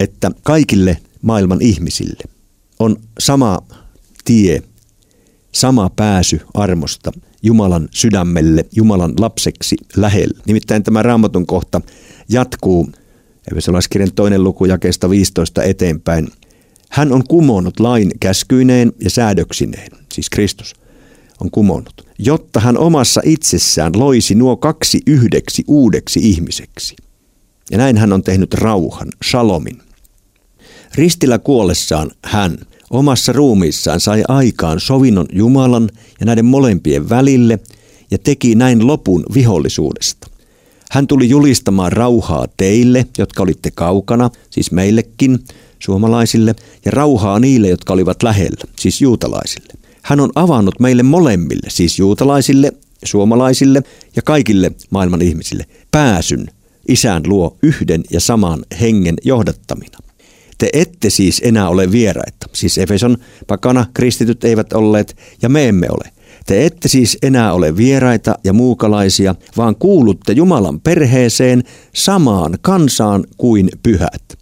että 0.00 0.30
kaikille 0.42 0.98
maailman 1.22 1.62
ihmisille 1.62 2.22
on 2.78 2.96
sama 3.18 3.62
tie, 4.24 4.62
sama 5.52 5.90
pääsy 5.96 6.40
armosta 6.54 7.12
Jumalan 7.42 7.88
sydämelle, 7.90 8.64
Jumalan 8.76 9.12
lapseksi 9.18 9.76
lähellä. 9.96 10.38
Nimittäin 10.46 10.82
tämä 10.82 11.02
raamatun 11.02 11.46
kohta 11.46 11.80
jatkuu 12.28 12.88
Efesolaiskirjan 13.52 14.12
toinen 14.14 14.44
luku 14.44 14.64
jakeesta 14.64 15.10
15 15.10 15.62
eteenpäin. 15.62 16.28
Hän 16.90 17.12
on 17.12 17.24
kumonnut 17.28 17.80
lain 17.80 18.10
käskyineen 18.20 18.92
ja 19.04 19.10
säädöksineen, 19.10 19.92
siis 20.12 20.30
Kristus 20.30 20.74
on 21.40 21.50
kumonnut, 21.50 22.06
jotta 22.18 22.60
hän 22.60 22.78
omassa 22.78 23.20
itsessään 23.24 23.92
loisi 23.96 24.34
nuo 24.34 24.56
kaksi 24.56 25.00
yhdeksi 25.06 25.64
uudeksi 25.68 26.20
ihmiseksi. 26.22 26.96
Ja 27.70 27.78
näin 27.78 27.98
hän 27.98 28.12
on 28.12 28.22
tehnyt 28.22 28.54
rauhan, 28.54 29.08
shalomin. 29.30 29.82
Ristillä 30.94 31.38
kuollessaan 31.38 32.10
hän 32.24 32.58
omassa 32.92 33.32
ruumiissaan 33.32 34.00
sai 34.00 34.22
aikaan 34.28 34.80
sovinnon 34.80 35.26
Jumalan 35.32 35.88
ja 36.20 36.26
näiden 36.26 36.44
molempien 36.44 37.08
välille 37.08 37.58
ja 38.10 38.18
teki 38.18 38.54
näin 38.54 38.86
lopun 38.86 39.24
vihollisuudesta. 39.34 40.28
Hän 40.90 41.06
tuli 41.06 41.28
julistamaan 41.28 41.92
rauhaa 41.92 42.46
teille, 42.56 43.06
jotka 43.18 43.42
olitte 43.42 43.70
kaukana, 43.70 44.30
siis 44.50 44.72
meillekin, 44.72 45.38
suomalaisille, 45.78 46.54
ja 46.84 46.90
rauhaa 46.90 47.38
niille, 47.38 47.68
jotka 47.68 47.92
olivat 47.92 48.22
lähellä, 48.22 48.64
siis 48.78 49.00
juutalaisille. 49.00 49.72
Hän 50.02 50.20
on 50.20 50.30
avannut 50.34 50.80
meille 50.80 51.02
molemmille, 51.02 51.70
siis 51.70 51.98
juutalaisille, 51.98 52.72
suomalaisille 53.04 53.82
ja 54.16 54.22
kaikille 54.22 54.72
maailman 54.90 55.22
ihmisille, 55.22 55.66
pääsyn 55.90 56.46
isän 56.88 57.22
luo 57.26 57.56
yhden 57.62 58.02
ja 58.10 58.20
saman 58.20 58.64
hengen 58.80 59.16
johdattamina. 59.24 59.98
Te 60.58 60.68
ette 60.72 61.10
siis 61.10 61.40
enää 61.44 61.68
ole 61.68 61.92
vieraita, 61.92 62.41
siis 62.54 62.78
Efeson 62.78 63.16
pakana 63.46 63.86
kristityt 63.94 64.44
eivät 64.44 64.72
olleet 64.72 65.16
ja 65.42 65.48
me 65.48 65.68
emme 65.68 65.86
ole. 65.90 66.12
Te 66.46 66.66
ette 66.66 66.88
siis 66.88 67.18
enää 67.22 67.52
ole 67.52 67.76
vieraita 67.76 68.34
ja 68.44 68.52
muukalaisia, 68.52 69.34
vaan 69.56 69.76
kuulutte 69.76 70.32
Jumalan 70.32 70.80
perheeseen 70.80 71.64
samaan 71.94 72.58
kansaan 72.60 73.24
kuin 73.36 73.68
pyhät. 73.82 74.38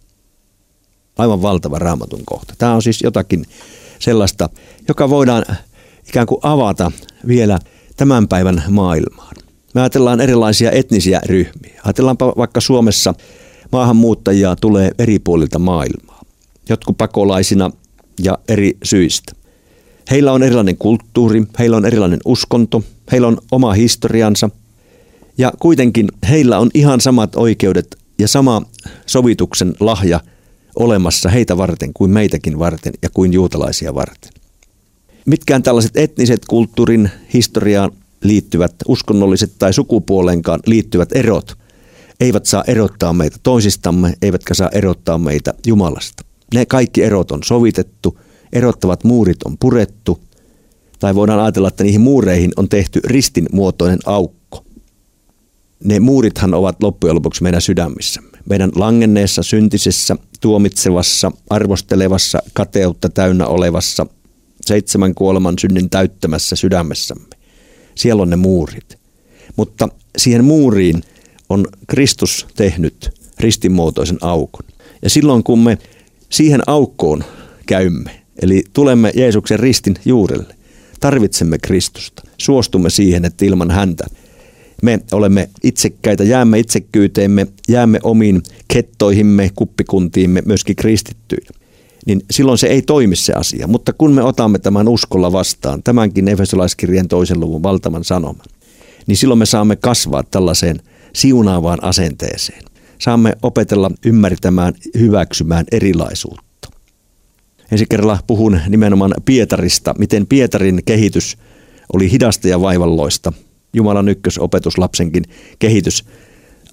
Aivan 1.17 1.41
valtava 1.41 1.79
raamatun 1.79 2.21
kohta. 2.25 2.53
Tämä 2.57 2.73
on 2.73 2.81
siis 2.81 3.01
jotakin 3.01 3.45
sellaista, 3.99 4.49
joka 4.87 5.09
voidaan 5.09 5.45
ikään 6.09 6.27
kuin 6.27 6.39
avata 6.43 6.91
vielä 7.27 7.59
tämän 7.97 8.27
päivän 8.27 8.63
maailmaan. 8.69 9.35
Me 9.73 9.81
ajatellaan 9.81 10.21
erilaisia 10.21 10.71
etnisiä 10.71 11.21
ryhmiä. 11.25 11.81
Ajatellaanpa 11.83 12.33
vaikka 12.37 12.61
Suomessa 12.61 13.13
maahanmuuttajia 13.71 14.55
tulee 14.55 14.91
eri 14.99 15.19
puolilta 15.19 15.59
maailmaa. 15.59 16.21
Jotkut 16.69 16.97
pakolaisina 16.97 17.71
ja 18.23 18.37
eri 18.47 18.77
syistä. 18.83 19.33
Heillä 20.11 20.31
on 20.31 20.43
erilainen 20.43 20.77
kulttuuri, 20.77 21.43
heillä 21.59 21.77
on 21.77 21.85
erilainen 21.85 22.19
uskonto, 22.25 22.83
heillä 23.11 23.27
on 23.27 23.37
oma 23.51 23.73
historiansa 23.73 24.49
ja 25.37 25.53
kuitenkin 25.59 26.07
heillä 26.29 26.59
on 26.59 26.69
ihan 26.73 27.01
samat 27.01 27.35
oikeudet 27.35 27.97
ja 28.19 28.27
sama 28.27 28.61
sovituksen 29.05 29.73
lahja 29.79 30.19
olemassa 30.75 31.29
heitä 31.29 31.57
varten 31.57 31.93
kuin 31.93 32.11
meitäkin 32.11 32.59
varten 32.59 32.93
ja 33.01 33.09
kuin 33.13 33.33
juutalaisia 33.33 33.95
varten. 33.95 34.31
Mitkään 35.25 35.63
tällaiset 35.63 35.97
etniset 35.97 36.45
kulttuurin 36.45 37.09
historiaan 37.33 37.91
liittyvät, 38.23 38.75
uskonnolliset 38.87 39.51
tai 39.59 39.73
sukupuolenkaan 39.73 40.59
liittyvät 40.65 41.09
erot 41.11 41.61
eivät 42.21 42.45
saa 42.45 42.63
erottaa 42.67 43.13
meitä 43.13 43.37
toisistamme, 43.43 44.13
eivätkä 44.21 44.53
saa 44.53 44.69
erottaa 44.69 45.17
meitä 45.17 45.53
Jumalasta. 45.65 46.25
Ne 46.53 46.65
kaikki 46.65 47.03
erot 47.03 47.31
on 47.31 47.43
sovitettu, 47.43 48.19
erottavat 48.53 49.03
muurit 49.03 49.43
on 49.43 49.57
purettu, 49.57 50.19
tai 50.99 51.15
voidaan 51.15 51.39
ajatella, 51.39 51.67
että 51.67 51.83
niihin 51.83 52.01
muureihin 52.01 52.51
on 52.57 52.69
tehty 52.69 52.99
ristin 53.03 53.45
muotoinen 53.51 53.99
aukko. 54.05 54.65
Ne 55.83 55.99
muurithan 55.99 56.53
ovat 56.53 56.83
loppujen 56.83 57.15
lopuksi 57.15 57.43
meidän 57.43 57.61
sydämissämme. 57.61 58.37
Meidän 58.49 58.71
langenneessa, 58.75 59.43
syntisessä, 59.43 60.15
tuomitsevassa, 60.41 61.31
arvostelevassa, 61.49 62.39
kateutta 62.53 63.09
täynnä 63.09 63.47
olevassa, 63.47 64.05
seitsemän 64.61 65.15
kuoleman 65.15 65.59
synnin 65.59 65.89
täyttämässä 65.89 66.55
sydämessämme. 66.55 67.35
Siellä 67.95 68.21
on 68.21 68.29
ne 68.29 68.35
muurit. 68.35 68.97
Mutta 69.55 69.89
siihen 70.17 70.43
muuriin 70.43 71.03
on 71.49 71.67
Kristus 71.87 72.47
tehnyt 72.55 73.11
ristinmuotoisen 73.39 74.17
aukon. 74.21 74.65
Ja 75.01 75.09
silloin 75.09 75.43
kun 75.43 75.59
me 75.59 75.77
siihen 76.31 76.61
aukkoon 76.67 77.23
käymme, 77.65 78.21
eli 78.41 78.63
tulemme 78.73 79.11
Jeesuksen 79.15 79.59
ristin 79.59 79.95
juurelle, 80.05 80.55
tarvitsemme 80.99 81.57
Kristusta. 81.57 82.23
Suostumme 82.37 82.89
siihen, 82.89 83.25
että 83.25 83.45
ilman 83.45 83.71
häntä 83.71 84.05
me 84.81 84.99
olemme 85.11 85.49
itsekkäitä, 85.63 86.23
jäämme 86.23 86.59
itsekkyyteemme, 86.59 87.47
jäämme 87.69 87.99
omiin 88.03 88.43
kettoihimme, 88.67 89.51
kuppikuntiimme, 89.55 90.41
myöskin 90.45 90.75
kristittyinä. 90.75 91.49
Niin 92.05 92.21
silloin 92.31 92.57
se 92.57 92.67
ei 92.67 92.81
toimi 92.81 93.15
se 93.15 93.33
asia. 93.33 93.67
Mutta 93.67 93.93
kun 93.93 94.13
me 94.13 94.23
otamme 94.23 94.59
tämän 94.59 94.87
uskolla 94.87 95.31
vastaan, 95.31 95.83
tämänkin 95.83 96.27
Efesolaiskirjan 96.27 97.07
toisen 97.07 97.39
luvun 97.39 97.63
valtavan 97.63 98.03
sanoman, 98.03 98.45
niin 99.07 99.17
silloin 99.17 99.37
me 99.37 99.45
saamme 99.45 99.75
kasvaa 99.75 100.23
tällaiseen 100.23 100.79
siunaavaan 101.13 101.83
asenteeseen. 101.83 102.63
Saamme 103.01 103.33
opetella 103.41 103.91
ymmärtämään, 104.05 104.73
hyväksymään 104.99 105.65
erilaisuutta. 105.71 106.69
Ensi 107.71 107.85
kerralla 107.89 108.19
puhun 108.27 108.59
nimenomaan 108.69 109.13
Pietarista, 109.25 109.95
miten 109.97 110.27
Pietarin 110.27 110.81
kehitys 110.85 111.37
oli 111.93 112.11
hidasta 112.11 112.47
ja 112.47 112.61
vaivalloista. 112.61 113.33
Jumalan 113.73 114.09
ykkösopetuslapsenkin 114.09 115.23
kehitys 115.59 116.05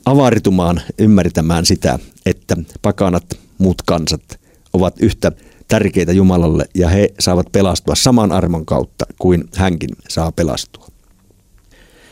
avaritumaan, 0.05 0.81
ymmärtämään 0.99 1.67
sitä, 1.67 1.99
että 2.27 2.57
pakanat, 2.83 3.39
muut 3.59 3.83
kansat 3.83 4.41
ovat 4.73 4.95
yhtä 5.01 5.33
tärkeitä 5.69 6.13
Jumalalle 6.13 6.65
ja 6.75 6.89
he 6.89 7.09
saavat 7.21 7.53
pelastua 7.53 7.95
saman 7.95 8.33
armon 8.33 8.67
kautta 8.67 9.07
kuin 9.19 9.45
hänkin 9.57 9.91
saa 10.09 10.33
pelastua. 10.33 10.87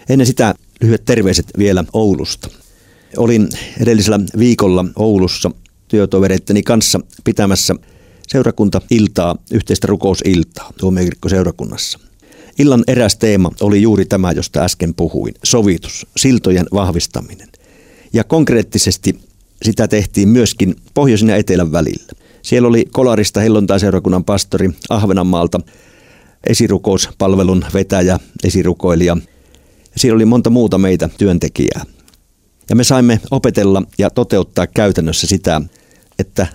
Ennen 0.08 0.26
sitä 0.26 0.54
lyhyet 0.80 1.04
terveiset 1.04 1.46
vielä 1.58 1.84
Oulusta. 1.92 2.48
Olin 3.16 3.48
edellisellä 3.80 4.20
viikolla 4.38 4.84
Oulussa 4.96 5.50
työtovereitteni 5.88 6.62
kanssa 6.62 7.00
pitämässä 7.24 7.74
seurakunta-iltaa, 8.28 9.36
yhteistä 9.52 9.86
rukousiltaa 9.86 10.72
seurakunnassa. 11.28 11.98
Illan 12.58 12.84
eräs 12.86 13.16
teema 13.16 13.50
oli 13.60 13.82
juuri 13.82 14.04
tämä, 14.04 14.32
josta 14.32 14.60
äsken 14.64 14.94
puhuin, 14.94 15.34
sovitus, 15.44 16.06
siltojen 16.16 16.66
vahvistaminen. 16.72 17.48
Ja 18.12 18.24
konkreettisesti 18.24 19.20
sitä 19.62 19.88
tehtiin 19.88 20.28
myöskin 20.28 20.76
pohjoisen 20.94 21.28
ja 21.28 21.36
etelän 21.36 21.72
välillä. 21.72 22.12
Siellä 22.42 22.68
oli 22.68 22.84
Kolarista 22.92 23.40
hellontai-seurakunnan 23.40 24.24
pastori 24.24 24.70
Ahvenanmaalta, 24.88 25.60
esirukouspalvelun 26.46 27.64
vetäjä, 27.74 28.18
esirukoilija– 28.44 29.16
Siinä 29.96 30.14
oli 30.14 30.24
monta 30.24 30.50
muuta 30.50 30.78
meitä 30.78 31.08
työntekijää. 31.18 31.84
Ja 32.70 32.76
me 32.76 32.84
saimme 32.84 33.20
opetella 33.30 33.82
ja 33.98 34.10
toteuttaa 34.10 34.66
käytännössä 34.66 35.26
sitä, 35.26 35.60
että 36.18 36.46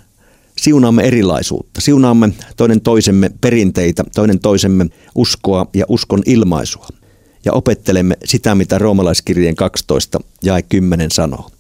siunaamme 0.58 1.04
erilaisuutta, 1.04 1.82
siunaamme 1.82 2.34
toinen 2.58 2.82
toisemme 2.82 3.32
perinteitä, 3.42 4.04
toinen 4.16 4.40
toisemme 4.40 4.86
uskoa 5.16 5.68
ja 5.74 5.86
uskon 5.88 6.22
ilmaisua. 6.26 6.88
Ja 7.46 7.54
opettelemme 7.54 8.18
sitä, 8.26 8.56
mitä 8.56 8.78
roomalaiskirjeen 8.78 9.56
12 9.56 10.20
ja 10.44 10.62
10 10.62 11.12
sanoo. 11.12 11.52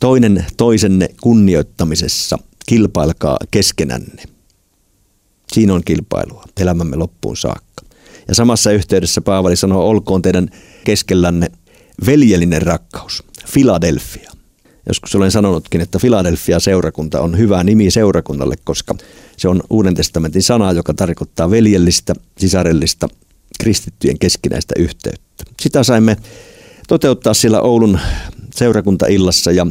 Toinen 0.00 0.46
toisenne 0.56 1.08
kunnioittamisessa 1.20 2.38
kilpailkaa 2.66 3.38
keskenänne. 3.50 4.22
Siinä 5.52 5.74
on 5.74 5.84
kilpailua 5.84 6.44
elämämme 6.60 6.96
loppuun 6.96 7.36
saakka. 7.36 7.84
Ja 8.28 8.34
samassa 8.34 8.70
yhteydessä 8.70 9.20
Paavali 9.20 9.56
sanoo, 9.56 9.88
olkoon 9.88 10.22
teidän 10.22 10.50
keskellänne 10.84 11.50
veljellinen 12.06 12.62
rakkaus, 12.62 13.24
Philadelphia. 13.52 14.30
Joskus 14.88 15.14
olen 15.14 15.30
sanonutkin, 15.30 15.80
että 15.80 15.98
Philadelphia 15.98 16.60
seurakunta 16.60 17.20
on 17.20 17.38
hyvä 17.38 17.64
nimi 17.64 17.90
seurakunnalle, 17.90 18.54
koska 18.64 18.94
se 19.36 19.48
on 19.48 19.62
Uuden 19.70 19.94
testamentin 19.94 20.42
sana, 20.42 20.72
joka 20.72 20.94
tarkoittaa 20.94 21.50
veljellistä, 21.50 22.14
sisarellista, 22.38 23.08
kristittyjen 23.60 24.18
keskinäistä 24.18 24.74
yhteyttä. 24.78 25.44
Sitä 25.60 25.82
saimme 25.82 26.16
toteuttaa 26.88 27.34
siellä 27.34 27.60
Oulun 27.60 27.98
seurakuntaillassa 28.54 29.52
ja 29.52 29.66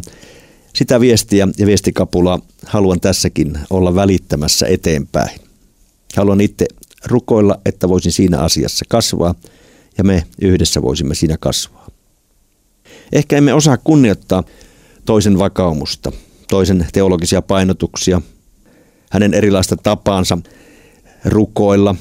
sitä 0.74 1.00
viestiä 1.00 1.48
ja 1.58 1.66
viestikapulaa 1.66 2.40
haluan 2.66 3.00
tässäkin 3.00 3.60
olla 3.70 3.96
välittämässä 3.96 4.66
eteenpäin. 4.68 5.40
Haluan 6.16 6.42
itse 6.42 6.66
rukoilla, 7.06 7.60
että 7.66 7.90
voisin 7.90 8.12
siinä 8.12 8.40
asiassa 8.40 8.86
kasvaa 8.90 9.36
ja 9.98 10.04
me 10.04 10.24
yhdessä 10.42 10.82
voisimme 10.82 11.16
siinä 11.16 11.38
kasvaa. 11.40 11.87
Ehkä 13.12 13.38
emme 13.38 13.54
osaa 13.54 13.78
kunnioittaa 13.78 14.44
toisen 15.06 15.40
vakaumusta, 15.40 16.12
toisen 16.50 16.88
teologisia 16.94 17.42
painotuksia, 17.42 18.22
hänen 19.12 19.34
erilaista 19.34 19.78
tapaansa 19.78 20.38
rukoilla, 21.26 21.96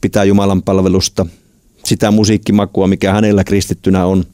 pitää 0.00 0.24
Jumalan 0.24 0.62
palvelusta, 0.62 1.26
sitä 1.84 2.10
musiikkimakua, 2.10 2.86
mikä 2.86 3.12
hänellä 3.12 3.44
kristittynä 3.44 4.06
on. 4.06 4.24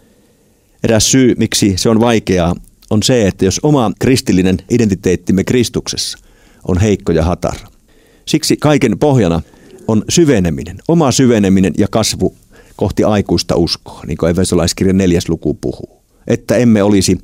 Eräs 0.85 1.11
syy, 1.11 1.35
miksi 1.39 1.75
se 1.77 1.89
on 1.89 2.01
vaikeaa, 2.01 2.55
on 2.91 3.03
se, 3.03 3.29
että 3.29 3.45
jos 3.45 3.61
oma 3.63 3.93
kristillinen 3.99 4.59
identiteettimme 4.71 5.45
Kristuksessa 5.45 6.19
on 6.69 6.79
heikko 6.79 7.13
ja 7.13 7.25
hatara. 7.25 7.69
Siksi 8.27 8.57
kaiken 8.57 8.99
pohjana 8.99 9.43
on 9.89 10.05
syveneminen, 10.09 10.79
oma 10.89 11.13
syveneminen 11.13 11.73
ja 11.79 11.89
kasvu 11.89 12.37
kohti 12.77 13.05
aikuista 13.05 13.57
uskoa, 13.57 14.03
niin 14.07 14.19
kuin 14.19 14.31
Efesolaiskirjan 14.31 14.97
neljäs 14.97 15.29
luku 15.29 15.55
puhuu. 15.55 16.04
Että 16.27 16.57
emme 16.57 16.83
olisi 16.83 17.19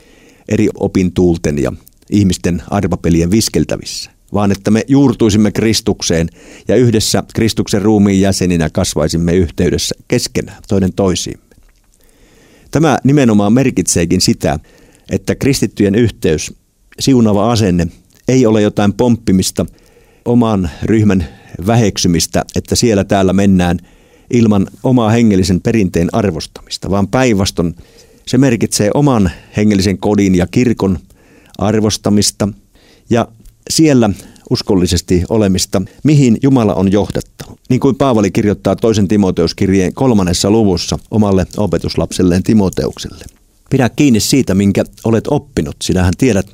eri 0.49 0.69
opintuulten 0.75 1.59
ja 1.59 1.73
ihmisten 2.11 2.63
arvapelien 2.71 3.31
viskeltävissä, 3.31 4.11
vaan 4.33 4.53
että 4.53 4.71
me 4.71 4.85
juurtuisimme 4.89 5.53
Kristukseen 5.53 6.29
ja 6.69 6.77
yhdessä 6.77 7.23
Kristuksen 7.35 7.83
ruumiin 7.83 8.21
jäseninä 8.21 8.71
kasvaisimme 8.71 9.35
yhteydessä 9.35 9.95
keskenään 10.09 10.63
toinen 10.69 10.93
toisiimme. 10.93 11.45
Tämä 12.71 12.99
nimenomaan 13.05 13.53
merkitseekin 13.53 14.21
sitä, 14.21 14.59
että 15.11 15.35
kristittyjen 15.35 15.95
yhteys, 15.95 16.55
siunava 17.01 17.53
asenne, 17.53 17.87
ei 18.29 18.47
ole 18.47 18.63
jotain 18.63 18.93
pomppimista, 18.93 19.67
oman 20.25 20.71
ryhmän 20.83 21.27
väheksymistä, 21.67 22.45
että 22.57 22.77
siellä 22.77 23.05
täällä 23.05 23.33
mennään– 23.33 23.79
ilman 24.31 24.67
omaa 24.83 25.11
hengellisen 25.11 25.61
perinteen 25.61 26.09
arvostamista, 26.13 26.91
vaan 26.91 27.09
päinvastoin 27.09 27.75
se 28.31 28.39
merkitsee 28.39 28.91
oman 28.95 29.31
hengellisen 29.57 29.99
kodin 29.99 30.35
ja 30.35 30.47
kirkon 30.47 30.99
arvostamista 31.59 32.49
ja 33.11 33.29
siellä 33.71 34.11
uskollisesti 34.51 35.23
olemista, 35.29 35.83
mihin 36.05 36.39
Jumala 36.43 36.75
on 36.75 36.93
johdattanut. 36.93 37.61
Niin 37.69 37.81
kuin 37.81 37.97
Paavali 37.97 38.31
kirjoittaa 38.31 38.77
toisen 38.77 39.09
Timoteuskirjeen 39.09 39.95
kolmannessa 39.95 40.51
luvussa 40.51 40.99
omalle 41.11 41.47
opetuslapselleen 41.57 42.43
Timoteukselle. 42.43 43.25
Pidä 43.71 43.89
kiinni 43.89 44.21
siitä, 44.21 44.55
minkä 44.55 44.85
olet 45.05 45.25
oppinut. 45.29 45.77
Sinähän 45.83 46.15
tiedät, 46.19 46.47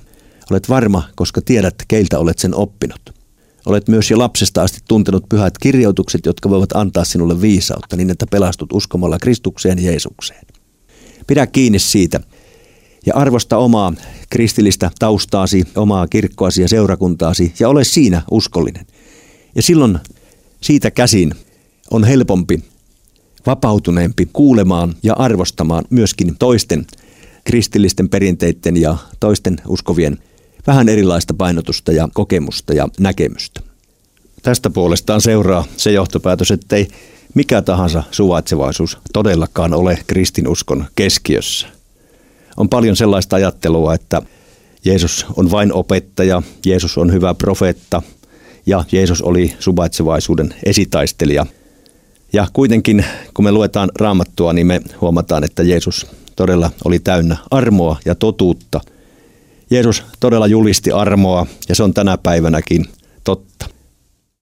olet 0.51 0.69
varma, 0.69 1.03
koska 1.17 1.41
tiedät, 1.41 1.75
keiltä 1.89 2.19
olet 2.19 2.39
sen 2.39 2.55
oppinut. 2.55 3.15
Olet 3.67 3.89
myös 3.89 4.11
jo 4.11 4.19
lapsesta 4.19 4.63
asti 4.63 4.79
tuntenut 4.89 5.29
pyhät 5.29 5.59
kirjoitukset, 5.59 6.27
jotka 6.27 6.51
voivat 6.51 6.73
antaa 6.75 7.05
sinulle 7.05 7.41
viisautta 7.41 7.97
niin, 7.97 8.11
että 8.11 8.27
pelastut 8.27 8.73
uskomalla 8.73 9.19
Kristukseen 9.19 9.85
Jeesukseen. 9.85 10.46
Pidä 11.27 11.47
kiinni 11.47 11.79
siitä 11.79 12.21
ja 13.07 13.15
arvosta 13.15 13.59
omaa 13.59 13.93
kristillistä 14.31 14.91
taustaasi, 14.99 15.65
omaa 15.77 16.07
kirkkoasi 16.07 16.63
ja 16.63 16.69
seurakuntaasi 16.69 17.53
ja 17.61 17.69
ole 17.69 17.85
siinä 17.85 18.23
uskollinen. 18.31 18.87
Ja 19.55 19.63
silloin 19.63 19.99
siitä 20.61 20.91
käsin 20.91 21.35
on 21.91 22.05
helpompi, 22.05 22.65
vapautuneempi 23.47 24.29
kuulemaan 24.33 24.95
ja 25.03 25.15
arvostamaan 25.15 25.85
myöskin 25.91 26.37
toisten 26.39 26.87
kristillisten 27.45 28.09
perinteiden 28.09 28.77
ja 28.77 28.97
toisten 29.21 29.57
uskovien 29.69 30.19
vähän 30.67 30.89
erilaista 30.89 31.35
painotusta 31.35 31.93
ja 31.93 32.09
kokemusta 32.15 32.75
ja 32.75 32.89
näkemystä. 33.01 33.61
Tästä 34.43 34.71
puolestaan 34.71 35.21
seuraa 35.21 35.65
se 35.77 35.93
johtopäätös, 35.93 36.51
että 36.51 36.77
ei 36.77 36.89
mikä 37.37 37.63
tahansa 37.63 38.03
suvaitsevaisuus 38.11 38.99
todellakaan 39.13 39.75
ole 39.75 39.99
kristinuskon 40.07 40.85
keskiössä. 40.95 41.67
On 42.57 42.69
paljon 42.69 42.97
sellaista 42.97 43.37
ajattelua, 43.37 43.95
että 43.95 44.23
Jeesus 44.85 45.27
on 45.37 45.51
vain 45.51 45.73
opettaja, 45.73 46.43
Jeesus 46.67 46.99
on 46.99 47.13
hyvä 47.13 47.35
profeetta 47.35 48.03
ja 48.67 48.85
Jeesus 48.93 49.23
oli 49.23 49.53
suvaitsevaisuuden 49.59 50.55
esitaistelija. 50.65 51.47
Ja 52.33 52.47
kuitenkin, 52.53 53.05
kun 53.35 53.45
me 53.45 53.53
luetaan 53.53 53.91
raamattua, 54.01 54.53
niin 54.53 54.67
me 54.67 54.81
huomataan, 55.01 55.45
että 55.45 55.63
Jeesus 55.63 56.07
todella 56.37 56.71
oli 56.85 56.99
täynnä 56.99 57.37
armoa 57.51 57.97
ja 58.05 58.15
totuutta. 58.15 58.81
Jeesus 59.71 60.05
todella 60.21 60.47
julisti 60.47 60.93
armoa 60.93 61.47
ja 61.69 61.75
se 61.75 61.83
on 61.83 61.95
tänä 61.95 62.19
päivänäkin 62.19 62.85
totta. 63.25 63.76